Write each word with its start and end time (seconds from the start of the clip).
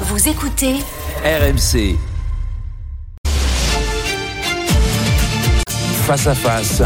Vous 0.00 0.28
écoutez 0.28 0.76
RMC. 1.22 1.96
Face 6.06 6.26
à 6.26 6.34
face. 6.34 6.82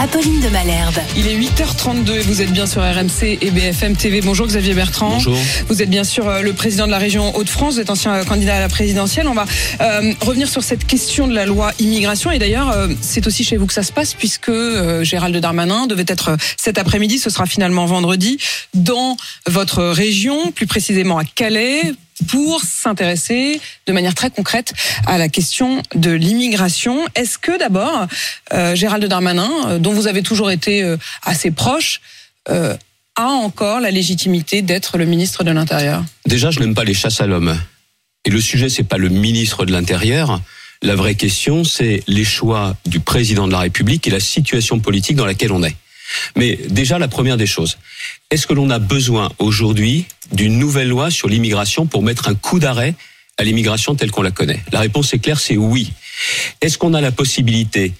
Apolline 0.00 0.40
de 0.40 0.48
Malherbe. 0.48 0.98
Il 1.16 1.28
est 1.28 1.36
8h32 1.36 2.10
et 2.14 2.20
vous 2.22 2.42
êtes 2.42 2.52
bien 2.52 2.66
sur 2.66 2.82
RMC 2.82 3.38
et 3.40 3.50
BFM 3.50 3.96
TV. 3.96 4.20
Bonjour 4.20 4.46
Xavier 4.46 4.74
Bertrand. 4.74 5.10
Bonjour. 5.10 5.38
Vous 5.68 5.82
êtes 5.82 5.88
bien 5.88 6.02
sûr 6.04 6.28
euh, 6.28 6.42
le 6.42 6.52
président 6.52 6.86
de 6.86 6.90
la 6.90 6.98
région 6.98 7.34
Hauts-de-France, 7.36 7.74
vous 7.74 7.80
êtes 7.80 7.90
ancien 7.90 8.12
euh, 8.12 8.24
candidat 8.24 8.56
à 8.56 8.60
la 8.60 8.68
présidentielle. 8.68 9.28
On 9.28 9.34
va 9.34 9.46
euh, 9.80 10.12
revenir 10.20 10.48
sur 10.48 10.64
cette 10.64 10.84
question 10.84 11.28
de 11.28 11.34
la 11.34 11.46
loi 11.46 11.72
immigration 11.78 12.30
et 12.32 12.38
d'ailleurs 12.38 12.70
euh, 12.70 12.88
c'est 13.00 13.26
aussi 13.26 13.44
chez 13.44 13.56
vous 13.56 13.66
que 13.66 13.72
ça 13.72 13.84
se 13.84 13.92
passe 13.92 14.14
puisque 14.14 14.48
euh, 14.48 15.04
Gérald 15.04 15.36
Darmanin 15.36 15.86
devait 15.86 16.04
être 16.08 16.36
cet 16.56 16.78
après-midi, 16.78 17.18
ce 17.18 17.30
sera 17.30 17.46
finalement 17.46 17.86
vendredi, 17.86 18.38
dans 18.74 19.16
votre 19.46 19.84
région, 19.84 20.50
plus 20.50 20.66
précisément 20.66 21.18
à 21.18 21.24
Calais 21.24 21.94
pour 22.28 22.62
s'intéresser 22.62 23.60
de 23.86 23.92
manière 23.92 24.14
très 24.14 24.30
concrète 24.30 24.72
à 25.06 25.18
la 25.18 25.28
question 25.28 25.82
de 25.94 26.10
l'immigration. 26.10 27.06
Est-ce 27.14 27.38
que 27.38 27.58
d'abord, 27.58 28.06
euh, 28.52 28.74
Gérald 28.74 29.04
Darmanin, 29.04 29.50
euh, 29.66 29.78
dont 29.78 29.92
vous 29.92 30.06
avez 30.06 30.22
toujours 30.22 30.50
été 30.50 30.82
euh, 30.82 30.96
assez 31.22 31.50
proche, 31.50 32.00
a 32.46 33.24
encore 33.26 33.80
la 33.80 33.90
légitimité 33.90 34.60
d'être 34.60 34.98
le 34.98 35.06
ministre 35.06 35.44
de 35.44 35.50
l'Intérieur? 35.50 36.04
Déjà, 36.26 36.50
je 36.50 36.60
n'aime 36.60 36.74
pas 36.74 36.84
les 36.84 36.92
chasses 36.92 37.22
à 37.22 37.26
l'homme. 37.26 37.58
Et 38.26 38.30
le 38.30 38.38
sujet, 38.38 38.68
c'est 38.68 38.84
pas 38.84 38.98
le 38.98 39.08
ministre 39.08 39.64
de 39.64 39.72
l'Intérieur. 39.72 40.42
La 40.82 40.94
vraie 40.94 41.14
question, 41.14 41.64
c'est 41.64 42.02
les 42.06 42.24
choix 42.24 42.76
du 42.84 43.00
président 43.00 43.46
de 43.46 43.52
la 43.52 43.60
République 43.60 44.06
et 44.06 44.10
la 44.10 44.20
situation 44.20 44.78
politique 44.78 45.16
dans 45.16 45.24
laquelle 45.24 45.52
on 45.52 45.62
est. 45.62 45.74
Mais 46.36 46.58
déjà, 46.68 46.98
la 46.98 47.08
première 47.08 47.36
des 47.36 47.46
choses, 47.46 47.78
est-ce 48.30 48.46
que 48.46 48.54
l'on 48.54 48.70
a 48.70 48.78
besoin 48.78 49.30
aujourd'hui 49.38 50.06
d'une 50.32 50.58
nouvelle 50.58 50.88
loi 50.88 51.10
sur 51.10 51.28
l'immigration 51.28 51.86
pour 51.86 52.02
mettre 52.02 52.28
un 52.28 52.34
coup 52.34 52.58
d'arrêt 52.58 52.94
à 53.36 53.44
l'immigration 53.44 53.94
telle 53.94 54.10
qu'on 54.10 54.22
la 54.22 54.30
connaît? 54.30 54.62
La 54.72 54.80
réponse 54.80 55.12
est 55.14 55.18
claire, 55.18 55.40
c'est 55.40 55.56
oui. 55.56 55.92
Est-ce 56.60 56.78
qu'on 56.78 56.94
a 56.94 57.00
la 57.00 57.12
possibilité 57.12 57.92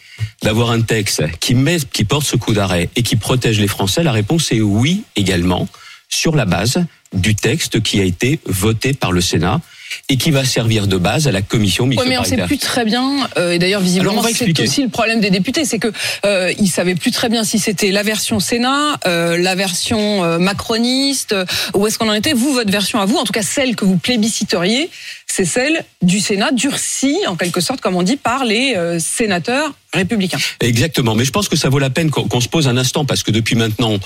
d'avoir 0.42 0.70
un 0.70 0.80
texte 0.80 1.22
qui, 1.40 1.56
qui 1.92 2.04
porte 2.04 2.26
ce 2.26 2.36
coup 2.36 2.52
d'arrêt 2.52 2.88
et 2.96 3.02
qui 3.02 3.16
protège 3.16 3.58
les 3.58 3.68
Français? 3.68 4.02
La 4.02 4.12
réponse 4.12 4.52
est 4.52 4.60
oui 4.60 5.02
également, 5.16 5.68
sur 6.08 6.36
la 6.36 6.44
base 6.44 6.84
du 7.12 7.34
texte 7.34 7.82
qui 7.82 8.00
a 8.00 8.04
été 8.04 8.38
voté 8.46 8.92
par 8.92 9.12
le 9.12 9.20
Sénat 9.20 9.60
et 10.08 10.16
qui 10.16 10.30
va 10.30 10.44
servir 10.44 10.86
de 10.86 10.96
base 10.96 11.28
à 11.28 11.32
la 11.32 11.42
commission 11.42 11.86
mixte 11.86 12.02
Oui, 12.02 12.08
mais 12.08 12.18
on 12.18 12.24
sait 12.24 12.30
paritaire. 12.30 12.46
plus 12.46 12.58
très 12.58 12.84
bien, 12.84 13.28
euh, 13.36 13.52
et 13.52 13.58
d'ailleurs 13.58 13.80
visiblement 13.80 14.22
c'est 14.22 14.60
aussi 14.60 14.82
le 14.82 14.88
problème 14.88 15.20
des 15.20 15.30
députés, 15.30 15.64
c'est 15.64 15.78
que 15.78 15.92
euh, 16.24 16.52
ils 16.58 16.68
savaient 16.68 16.94
plus 16.94 17.10
très 17.10 17.28
bien 17.28 17.44
si 17.44 17.58
c'était 17.58 17.90
la 17.90 18.02
version 18.02 18.40
Sénat, 18.40 18.98
euh, 19.06 19.36
la 19.38 19.54
version 19.54 20.24
euh, 20.24 20.38
macroniste, 20.38 21.34
où 21.74 21.86
est-ce 21.86 21.98
qu'on 21.98 22.08
en 22.08 22.14
était. 22.14 22.32
Vous, 22.32 22.52
votre 22.52 22.70
version 22.70 23.00
à 23.00 23.06
vous, 23.06 23.16
en 23.16 23.24
tout 23.24 23.32
cas 23.32 23.42
celle 23.42 23.76
que 23.76 23.84
vous 23.84 23.96
plébisciteriez, 23.96 24.90
c'est 25.26 25.44
celle 25.44 25.84
du 26.02 26.20
Sénat 26.20 26.52
durcie 26.52 27.18
en 27.26 27.36
quelque 27.36 27.60
sorte, 27.60 27.80
comme 27.80 27.96
on 27.96 28.02
dit, 28.02 28.16
par 28.16 28.44
les 28.44 28.76
sénateurs 28.98 29.72
républicains. 29.92 30.38
Exactement, 30.60 31.14
mais 31.14 31.24
je 31.24 31.30
pense 31.30 31.48
que 31.48 31.56
ça 31.56 31.68
vaut 31.68 31.78
la 31.78 31.90
peine 31.90 32.10
qu'on 32.10 32.28
qu'on 32.28 32.40
se 32.40 32.48
pose 32.48 32.68
un 32.68 32.76
instant 32.76 33.04
parce 33.04 33.22
que 33.22 33.30
depuis 33.30 33.56
maintenant 33.56 33.98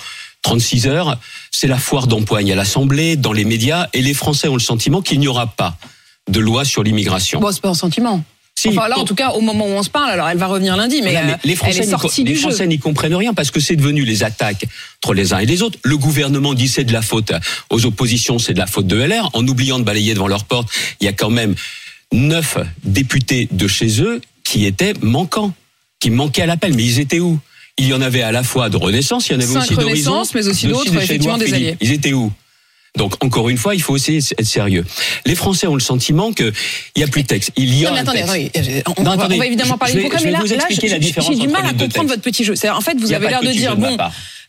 36 0.42 0.86
heures, 0.86 1.18
c'est 1.50 1.66
la 1.66 1.78
foire 1.78 2.06
d'empoigne 2.06 2.52
à 2.52 2.54
l'Assemblée, 2.54 3.16
dans 3.16 3.32
les 3.32 3.44
médias, 3.44 3.88
et 3.92 4.02
les 4.02 4.14
Français 4.14 4.48
ont 4.48 4.54
le 4.54 4.60
sentiment 4.60 5.02
qu'il 5.02 5.20
n'y 5.20 5.28
aura 5.28 5.46
pas 5.46 5.76
de 6.28 6.40
loi 6.40 6.64
sur 6.64 6.82
l'immigration. 6.82 7.40
Bon, 7.40 7.52
c'est 7.52 7.60
pas 7.60 7.70
un 7.70 7.74
sentiment. 7.74 8.22
Si, 8.58 8.70
enfin 8.70 8.88
là, 8.88 8.98
en 8.98 9.04
tout 9.04 9.14
cas, 9.14 9.30
au 9.30 9.40
moment 9.40 9.66
où 9.66 9.70
on 9.70 9.84
se 9.84 9.90
parle, 9.90 10.10
alors 10.10 10.28
elle 10.28 10.36
va 10.36 10.48
revenir 10.48 10.76
lundi, 10.76 11.00
mais, 11.00 11.12
Voilà, 11.12 11.26
mais 11.26 11.32
euh, 11.34 11.36
les 11.44 11.52
n'y 11.86 12.34
co-. 12.34 12.40
Français 12.40 12.66
n'y 12.66 12.80
comprennent 12.80 13.14
rien 13.14 13.32
parce 13.32 13.52
que 13.52 13.60
c'est 13.60 13.76
devenu 13.76 14.04
les 14.04 14.24
attaques 14.24 14.66
entre 14.96 15.14
les 15.14 15.32
uns 15.32 15.38
et 15.38 15.46
les 15.46 15.62
autres. 15.62 15.78
Le 15.84 15.96
gouvernement 15.96 16.54
dit 16.54 16.66
c'est 16.66 16.82
de 16.82 16.92
la 16.92 17.00
faute 17.00 17.32
aux 17.70 17.86
oppositions, 17.86 18.40
c'est 18.40 18.54
de 18.54 18.58
la 18.58 18.66
faute 18.66 18.88
de 18.88 18.96
LR, 18.96 19.30
en 19.32 19.46
oubliant 19.46 19.78
de 19.78 19.84
balayer 19.84 20.12
devant 20.14 20.26
leur 20.26 20.44
porte. 20.44 20.68
Il 21.00 21.04
y 21.04 21.08
a 21.08 21.12
quand 21.12 21.30
même 21.30 21.54
neuf 22.12 22.58
députés 22.82 23.46
de 23.52 23.68
chez 23.68 24.02
eux 24.02 24.20
qui 24.42 24.66
étaient 24.66 24.94
manquants, 25.02 25.52
qui 26.00 26.10
manquaient 26.10 26.42
à 26.42 26.46
l'appel. 26.46 26.74
Mais 26.74 26.84
ils 26.84 26.98
étaient 26.98 27.20
où? 27.20 27.38
Il 27.78 27.86
y 27.86 27.94
en 27.94 28.00
avait 28.00 28.22
à 28.22 28.32
la 28.32 28.42
fois 28.42 28.68
de 28.70 28.76
Renaissance, 28.76 29.28
il 29.28 29.32
y 29.32 29.36
en 29.36 29.38
avait 29.40 29.46
Cinq 29.52 29.60
aussi 29.62 29.74
d'Horizon, 29.76 30.22
mais 30.34 30.46
aussi 30.48 30.66
de- 30.66 30.72
d'autres, 30.72 30.90
de 30.92 30.96
effectivement, 30.98 31.38
des 31.38 31.54
alliés. 31.54 31.76
Ils 31.80 31.92
étaient 31.92 32.12
où? 32.12 32.32
Donc 32.96 33.22
encore 33.22 33.48
une 33.48 33.58
fois, 33.58 33.74
il 33.76 33.82
faut 33.82 33.92
aussi 33.92 34.16
être 34.16 34.44
sérieux. 34.44 34.84
Les 35.24 35.34
Français 35.36 35.66
ont 35.68 35.74
le 35.74 35.80
sentiment 35.80 36.32
que 36.32 36.52
il 36.96 37.00
y 37.00 37.04
a 37.04 37.06
plus 37.06 37.22
de 37.22 37.28
texte. 37.28 37.52
Il 37.56 37.72
y 37.74 37.86
a 37.86 37.90
Non, 37.90 37.94
mais 37.94 38.00
un 38.00 38.02
attendez, 38.02 38.18
texte. 38.50 38.58
attendez, 38.58 38.82
on, 38.96 39.02
Non, 39.02 39.10
va, 39.10 39.16
attendez, 39.16 39.34
on 39.36 39.38
va 39.38 39.46
évidemment 39.46 39.78
parler 39.78 40.02
concret, 40.02 40.18
je 40.18 40.24
mais 40.24 40.30
là, 40.32 40.40
j'ai 40.44 41.36
du 41.36 41.48
mal 41.48 41.64
à 41.66 41.68
comprendre 41.68 41.88
textes. 41.92 42.08
votre 42.08 42.22
petit 42.22 42.44
jeu. 42.44 42.54
En 42.72 42.80
fait, 42.80 42.96
vous 42.98 43.12
avez 43.12 43.28
l'air 43.28 43.40
de 43.42 43.46
de 43.46 43.52
dire 43.52 43.76
de 43.76 43.80
bon, 43.82 43.96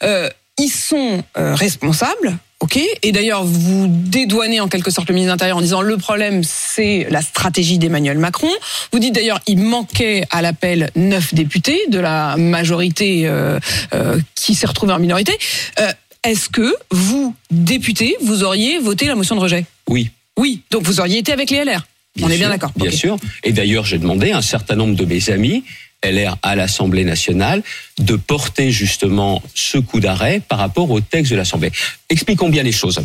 euh, 0.03 0.29
ils 0.57 0.69
sont 0.71 1.23
euh, 1.37 1.53
responsables. 1.53 2.37
Ok, 2.61 2.77
et 3.03 3.11
d'ailleurs 3.13 3.45
vous 3.45 3.87
dédouanez 3.87 4.59
en 4.59 4.67
quelque 4.67 4.91
sorte 4.91 5.07
le 5.07 5.15
ministre 5.15 5.29
de 5.29 5.33
l'Intérieur 5.33 5.57
en 5.57 5.61
disant 5.61 5.81
le 5.81 5.95
problème 5.95 6.43
c'est 6.43 7.07
la 7.09 7.21
stratégie 7.21 7.77
d'Emmanuel 7.77 8.17
Macron. 8.17 8.49
Vous 8.91 8.99
dites 8.99 9.15
d'ailleurs 9.15 9.39
il 9.47 9.59
manquait 9.59 10.25
à 10.29 10.41
l'appel 10.41 10.91
neuf 10.97 11.33
députés 11.33 11.79
de 11.87 11.99
la 11.99 12.35
majorité 12.35 13.27
euh, 13.27 13.59
euh, 13.93 14.19
qui 14.35 14.55
s'est 14.55 14.67
retrouvée 14.67 14.91
en 14.91 14.99
minorité. 14.99 15.37
Euh, 15.79 15.89
Est-ce 16.23 16.49
que 16.49 16.75
vous, 16.91 17.33
députés, 17.49 18.17
vous 18.21 18.43
auriez 18.43 18.77
voté 18.79 19.07
la 19.07 19.15
motion 19.15 19.35
de 19.35 19.41
rejet? 19.41 19.63
Oui. 19.87 20.09
Oui, 20.37 20.61
donc 20.69 20.83
vous 20.83 20.99
auriez 20.99 21.19
été 21.19 21.31
avec 21.31 21.51
les 21.51 21.63
LR. 21.63 21.85
On 22.21 22.29
est 22.29 22.37
bien 22.37 22.49
d'accord. 22.49 22.71
Bien 22.75 22.91
sûr. 22.91 23.17
Et 23.43 23.53
d'ailleurs, 23.53 23.85
j'ai 23.85 23.97
demandé 23.97 24.31
à 24.31 24.37
un 24.37 24.41
certain 24.41 24.75
nombre 24.75 24.95
de 24.95 25.05
mes 25.05 25.29
amis, 25.29 25.63
LR 26.03 26.37
à 26.43 26.55
l'Assemblée 26.55 27.03
nationale, 27.03 27.63
de 27.99 28.15
porter 28.15 28.71
justement 28.71 29.41
ce 29.53 29.77
coup 29.77 29.99
d'arrêt 29.99 30.41
par 30.47 30.59
rapport 30.59 30.89
au 30.91 31.01
texte 31.01 31.31
de 31.31 31.37
l'Assemblée. 31.37 31.71
Expliquons 32.09 32.49
bien 32.49 32.63
les 32.63 32.71
choses. 32.71 33.01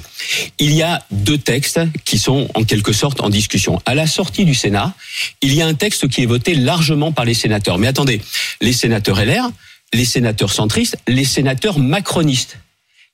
Il 0.59 0.73
y 0.73 0.83
a 0.83 1.05
deux 1.11 1.39
textes 1.39 1.81
qui 2.05 2.19
sont 2.19 2.49
en 2.55 2.65
quelque 2.65 2.93
sorte 2.93 3.21
en 3.21 3.29
discussion. 3.29 3.81
À 3.87 3.95
la 3.95 4.07
sortie 4.07 4.45
du 4.45 4.55
Sénat, 4.55 4.95
il 5.43 5.55
y 5.55 5.63
a 5.63 5.67
un 5.67 5.75
texte 5.75 6.09
qui 6.09 6.23
est 6.23 6.27
voté 6.27 6.55
largement 6.55 7.13
par 7.13 7.25
les 7.25 7.35
sénateurs. 7.35 7.79
Mais 7.79 7.89
attendez, 7.89 8.21
les 8.61 8.73
sénateurs 8.73 9.25
LR, 9.25 9.51
les 9.93 10.05
sénateurs 10.05 10.53
centristes, 10.53 10.97
les 11.09 11.25
sénateurs 11.25 11.79
macronistes 11.79 12.59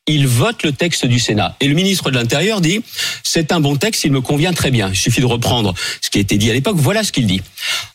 il 0.06 0.26
vote 0.26 0.62
le 0.64 0.72
texte 0.72 1.06
du 1.06 1.18
Sénat. 1.18 1.56
Et 1.60 1.68
le 1.68 1.74
ministre 1.74 2.10
de 2.10 2.16
l'Intérieur 2.16 2.60
dit, 2.60 2.82
c'est 3.22 3.52
un 3.52 3.60
bon 3.60 3.76
texte, 3.76 4.04
il 4.04 4.12
me 4.12 4.20
convient 4.20 4.52
très 4.52 4.70
bien. 4.70 4.88
Il 4.88 4.96
suffit 4.96 5.20
de 5.20 5.26
reprendre 5.26 5.74
ce 6.00 6.10
qui 6.10 6.18
a 6.18 6.20
été 6.20 6.36
dit 6.36 6.50
à 6.50 6.52
l'époque. 6.52 6.76
Voilà 6.78 7.04
ce 7.04 7.12
qu'il 7.12 7.26
dit. 7.26 7.42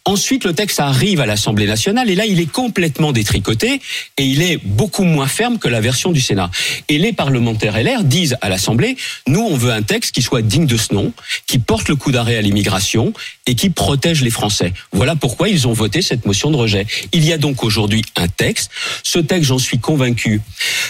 Ensuite, 0.06 0.46
le 0.46 0.54
texte 0.54 0.80
arrive 0.80 1.20
à 1.20 1.26
l'Assemblée 1.26 1.66
nationale 1.66 2.10
et 2.10 2.16
là, 2.16 2.26
il 2.26 2.40
est 2.40 2.50
complètement 2.50 3.12
détricoté 3.12 3.82
et 4.18 4.24
il 4.24 4.44
est 4.44 4.58
beaucoup 4.64 5.04
moins 5.04 5.28
ferme 5.28 5.58
que 5.58 5.68
la 5.68 5.82
version 5.82 6.12
du 6.12 6.22
Sénat. 6.22 6.52
Et 6.90 7.00
les 7.00 7.12
parlementaires 7.12 7.82
LR 7.82 8.04
disent 8.04 8.38
à 8.42 8.50
l'Assemblée, 8.50 8.98
nous, 9.28 9.42
on 9.42 9.58
veut 9.58 9.72
un 9.72 9.82
texte 9.82 10.14
qui 10.14 10.22
soit 10.22 10.44
digne 10.44 10.68
de 10.68 10.78
ce 10.78 10.94
nom, 10.94 11.12
qui 11.48 11.58
porte 11.58 11.90
le 11.90 11.96
coup 11.96 12.12
d'arrêt 12.12 12.38
à 12.38 12.42
l'immigration 12.42 13.14
et 13.48 13.56
qui 13.56 13.72
protège 13.72 14.22
les 14.22 14.30
Français. 14.30 14.74
Voilà 14.92 15.16
pourquoi 15.16 15.50
ils 15.50 15.68
ont 15.68 15.74
voté 15.74 16.02
cette 16.02 16.26
motion 16.26 16.52
de 16.52 16.56
rejet. 16.56 16.86
Il 17.12 17.26
y 17.26 17.34
a 17.34 17.38
donc 17.38 17.64
aujourd'hui 17.64 18.04
un 18.16 18.28
texte. 18.28 18.70
Ce 19.04 19.20
texte, 19.20 19.50
j'en 19.50 19.60
suis 19.60 19.80
convaincu, 19.80 20.42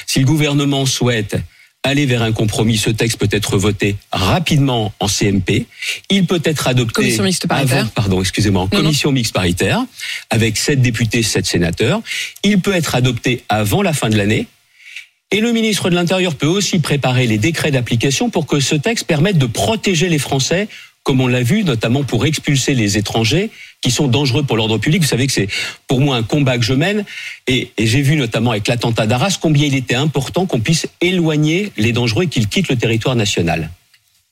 si 0.06 0.20
le 0.20 0.26
gouvernement 0.26 0.86
souhaite 1.06 1.38
aller 1.84 2.08
vers 2.08 2.24
un 2.24 2.32
compromis, 2.32 2.78
ce 2.78 2.90
texte 2.90 3.20
peut 3.20 3.30
être 3.30 3.58
voté 3.60 3.96
rapidement 4.12 4.92
en 5.00 5.08
CMP. 5.08 5.68
Il 6.10 6.26
peut 6.26 6.42
être 6.44 6.68
adopté 6.68 6.94
Commission 6.96 7.24
mixte 7.24 7.46
paritaire. 7.48 7.78
avant- 7.82 7.90
pardon, 7.90 8.22
excusez-moi, 8.22 8.64
en 8.64 8.66
Non, 8.66 8.70
commission 8.82 9.12
mixte 9.12 9.34
paritaire 9.36 9.84
avec 10.32 10.58
sept 10.58 10.82
députés, 10.82 11.22
sept 11.22 11.46
sénateurs. 11.46 12.02
Il 12.44 12.60
peut 12.60 12.74
être 12.74 12.96
adopté 12.96 13.44
avant 13.50 13.84
la 13.84 13.94
fin 13.94 14.10
de 14.10 14.18
l'année. 14.18 14.48
Et 15.32 15.42
le 15.42 15.52
ministre 15.52 15.92
de 15.92 15.96
l'Intérieur 15.96 16.34
peut 16.34 16.48
aussi 16.48 16.80
préparer 16.80 17.28
les 17.28 17.38
décrets 17.38 17.70
d'application 17.72 18.32
pour 18.32 18.48
que 18.48 18.60
ce 18.60 18.74
texte 18.74 19.06
permette 19.06 19.38
de 19.38 19.46
protéger 19.46 20.10
les 20.10 20.20
Français, 20.20 20.68
comme 21.06 21.22
on 21.22 21.28
l'a 21.28 21.44
vu, 21.44 21.64
notamment 21.64 22.04
pour 22.04 22.26
expulser 22.26 22.74
les 22.74 22.98
étrangers 22.98 23.52
qui 23.82 23.92
sont 23.92 24.08
dangereux 24.08 24.42
pour 24.42 24.58
l'ordre 24.58 24.80
public. 24.80 25.04
Vous 25.04 25.08
savez 25.08 25.28
que 25.28 25.34
c'est 25.34 25.48
pour 25.88 26.02
moi 26.02 26.18
un 26.18 26.24
combat 26.24 26.58
que 26.58 26.66
je 26.66 26.74
mène. 26.74 27.06
Et, 27.46 27.72
j'ai 27.78 28.02
vu 28.02 28.16
notamment 28.16 28.52
avec 28.52 28.68
l'attentat 28.68 29.06
d'Arras 29.06 29.38
combien 29.40 29.68
il 29.68 29.76
était 29.76 29.96
important 29.96 30.48
qu'on 30.48 30.60
puisse 30.60 30.88
éloigner 31.02 31.72
les 31.78 31.94
dangereux 31.94 32.24
et 32.24 32.28
qu'ils 32.28 32.48
quittent 32.48 32.70
le 32.70 32.76
territoire 32.76 33.16
national. 33.16 33.70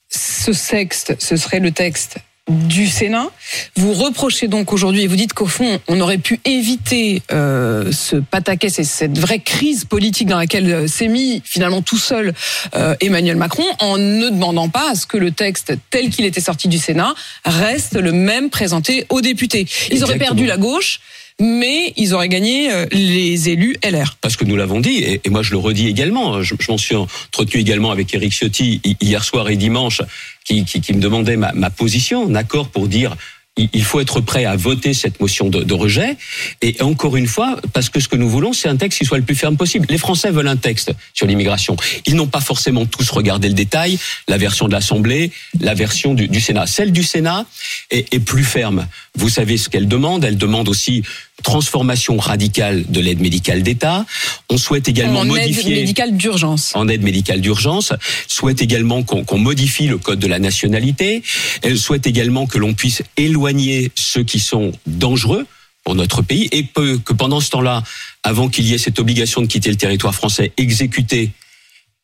Ce 0.09 0.51
texte, 0.51 1.15
ce 1.19 1.37
serait 1.37 1.59
le 1.59 1.71
texte 1.71 2.17
du 2.49 2.87
Sénat. 2.87 3.29
Vous 3.77 3.93
reprochez 3.93 4.47
donc 4.47 4.73
aujourd'hui, 4.73 5.03
et 5.03 5.07
vous 5.07 5.15
dites 5.15 5.33
qu'au 5.33 5.45
fond, 5.45 5.79
on 5.87 6.01
aurait 6.01 6.17
pu 6.17 6.41
éviter 6.43 7.21
euh, 7.31 7.91
ce 7.91 8.17
pataquès 8.17 8.79
et 8.79 8.83
cette 8.83 9.17
vraie 9.17 9.39
crise 9.39 9.85
politique 9.85 10.27
dans 10.27 10.37
laquelle 10.37 10.69
euh, 10.69 10.87
s'est 10.87 11.07
mis 11.07 11.41
finalement 11.45 11.81
tout 11.81 11.97
seul 11.97 12.33
euh, 12.75 12.95
Emmanuel 12.99 13.37
Macron 13.37 13.63
en 13.79 13.97
ne 13.97 14.29
demandant 14.29 14.67
pas 14.67 14.91
à 14.91 14.95
ce 14.95 15.07
que 15.07 15.17
le 15.17 15.31
texte 15.31 15.73
tel 15.89 16.09
qu'il 16.09 16.25
était 16.25 16.41
sorti 16.41 16.67
du 16.67 16.77
Sénat 16.77 17.13
reste 17.45 17.95
le 17.95 18.11
même 18.11 18.49
présenté 18.49 19.05
aux 19.09 19.21
députés. 19.21 19.65
Ils 19.91 20.03
auraient 20.03 20.17
perdu 20.17 20.45
la 20.45 20.57
gauche 20.57 20.99
mais 21.43 21.93
ils 21.97 22.13
auraient 22.13 22.29
gagné 22.29 22.71
euh, 22.71 22.85
les 22.91 23.49
élus 23.49 23.75
LR. 23.83 24.15
Parce 24.21 24.37
que 24.37 24.45
nous 24.45 24.55
l'avons 24.55 24.79
dit, 24.79 25.03
et, 25.03 25.29
moi 25.29 25.41
je 25.43 25.51
le 25.51 25.57
redis 25.57 25.89
également, 25.89 26.41
je, 26.41 26.55
m'en 26.69 26.77
suis 26.77 26.95
entretenu 26.95 27.59
également 27.59 27.91
avec 27.91 28.13
Éric 28.13 28.33
Ciotti 28.33 28.81
hier 29.01 29.23
soir 29.23 29.49
et 29.49 29.57
dimanche, 29.57 30.01
qui, 30.45 30.63
qui, 30.63 30.93
me 30.93 31.01
demandait 31.01 31.35
ma, 31.35 31.51
ma 31.53 31.69
position, 31.69 32.27
d'accord, 32.27 32.69
pour 32.69 32.87
dire 32.87 33.15
il 33.55 33.83
faut 33.83 33.99
être 33.99 34.19
prêt 34.19 34.45
à 34.45 34.55
voter 34.55 34.93
cette 34.93 35.19
motion 35.19 35.47
de, 35.47 35.63
de, 35.63 35.73
rejet. 35.73 36.17
Et 36.61 36.81
encore 36.81 37.17
une 37.17 37.27
fois, 37.27 37.59
parce 37.71 37.89
que 37.89 37.99
ce 37.99 38.07
que 38.07 38.15
nous 38.15 38.27
voulons, 38.27 38.51
c'est 38.51 38.67
un 38.67 38.77
texte 38.77 38.97
qui 38.97 39.05
soit 39.05 39.19
le 39.19 39.23
plus 39.23 39.35
ferme 39.35 39.57
possible. 39.57 39.85
Les 39.89 39.99
Français 39.99 40.31
veulent 40.31 40.47
un 40.47 40.57
texte 40.57 40.91
sur 41.13 41.27
l'immigration. 41.27 41.75
Ils 42.07 42.15
n'ont 42.15 42.27
pas 42.27 42.41
forcément 42.41 42.85
tous 42.85 43.11
regardé 43.11 43.47
le 43.47 43.53
détail, 43.53 43.99
la 44.27 44.37
version 44.37 44.67
de 44.67 44.71
l'Assemblée, 44.71 45.31
la 45.59 45.75
version 45.75 46.15
du, 46.15 46.27
du, 46.27 46.41
Sénat. 46.41 46.65
Celle 46.65 46.91
du 46.91 47.03
Sénat 47.03 47.45
est, 47.91 48.11
est 48.11 48.19
plus 48.19 48.43
ferme. 48.43 48.87
Vous 49.15 49.29
savez 49.29 49.57
ce 49.57 49.69
qu'elle 49.69 49.87
demande. 49.87 50.23
Elle 50.23 50.37
demande 50.37 50.67
aussi 50.67 51.03
transformation 51.41 52.17
radicale 52.17 52.85
de 52.89 52.99
l'aide 52.99 53.19
médicale 53.19 53.63
d'État. 53.63 54.05
On 54.49 54.57
souhaite 54.57 54.87
également 54.87 55.21
en 55.21 55.25
modifier 55.25 55.71
aide 55.71 55.79
médicale 55.79 56.15
d'urgence. 56.15 56.71
En 56.75 56.87
aide 56.87 57.01
médicale 57.01 57.41
d'urgence. 57.41 57.93
Souhaite 58.27 58.61
également 58.61 59.03
qu'on 59.03 59.37
modifie 59.37 59.87
le 59.87 59.97
code 59.97 60.19
de 60.19 60.27
la 60.27 60.39
nationalité. 60.39 61.23
Elle 61.61 61.77
souhaite 61.77 62.05
également 62.05 62.45
que 62.45 62.57
l'on 62.57 62.73
puisse 62.73 63.01
éloigner 63.17 63.91
ceux 63.95 64.23
qui 64.23 64.39
sont 64.39 64.71
dangereux 64.85 65.45
pour 65.83 65.95
notre 65.95 66.21
pays 66.21 66.47
et 66.51 66.65
que 66.65 67.13
pendant 67.13 67.41
ce 67.41 67.49
temps-là, 67.49 67.83
avant 68.23 68.47
qu'il 68.47 68.65
y 68.65 68.73
ait 68.73 68.77
cette 68.77 68.99
obligation 68.99 69.41
de 69.41 69.47
quitter 69.47 69.69
le 69.69 69.75
territoire 69.75 70.15
français 70.15 70.53
exécuté, 70.57 71.31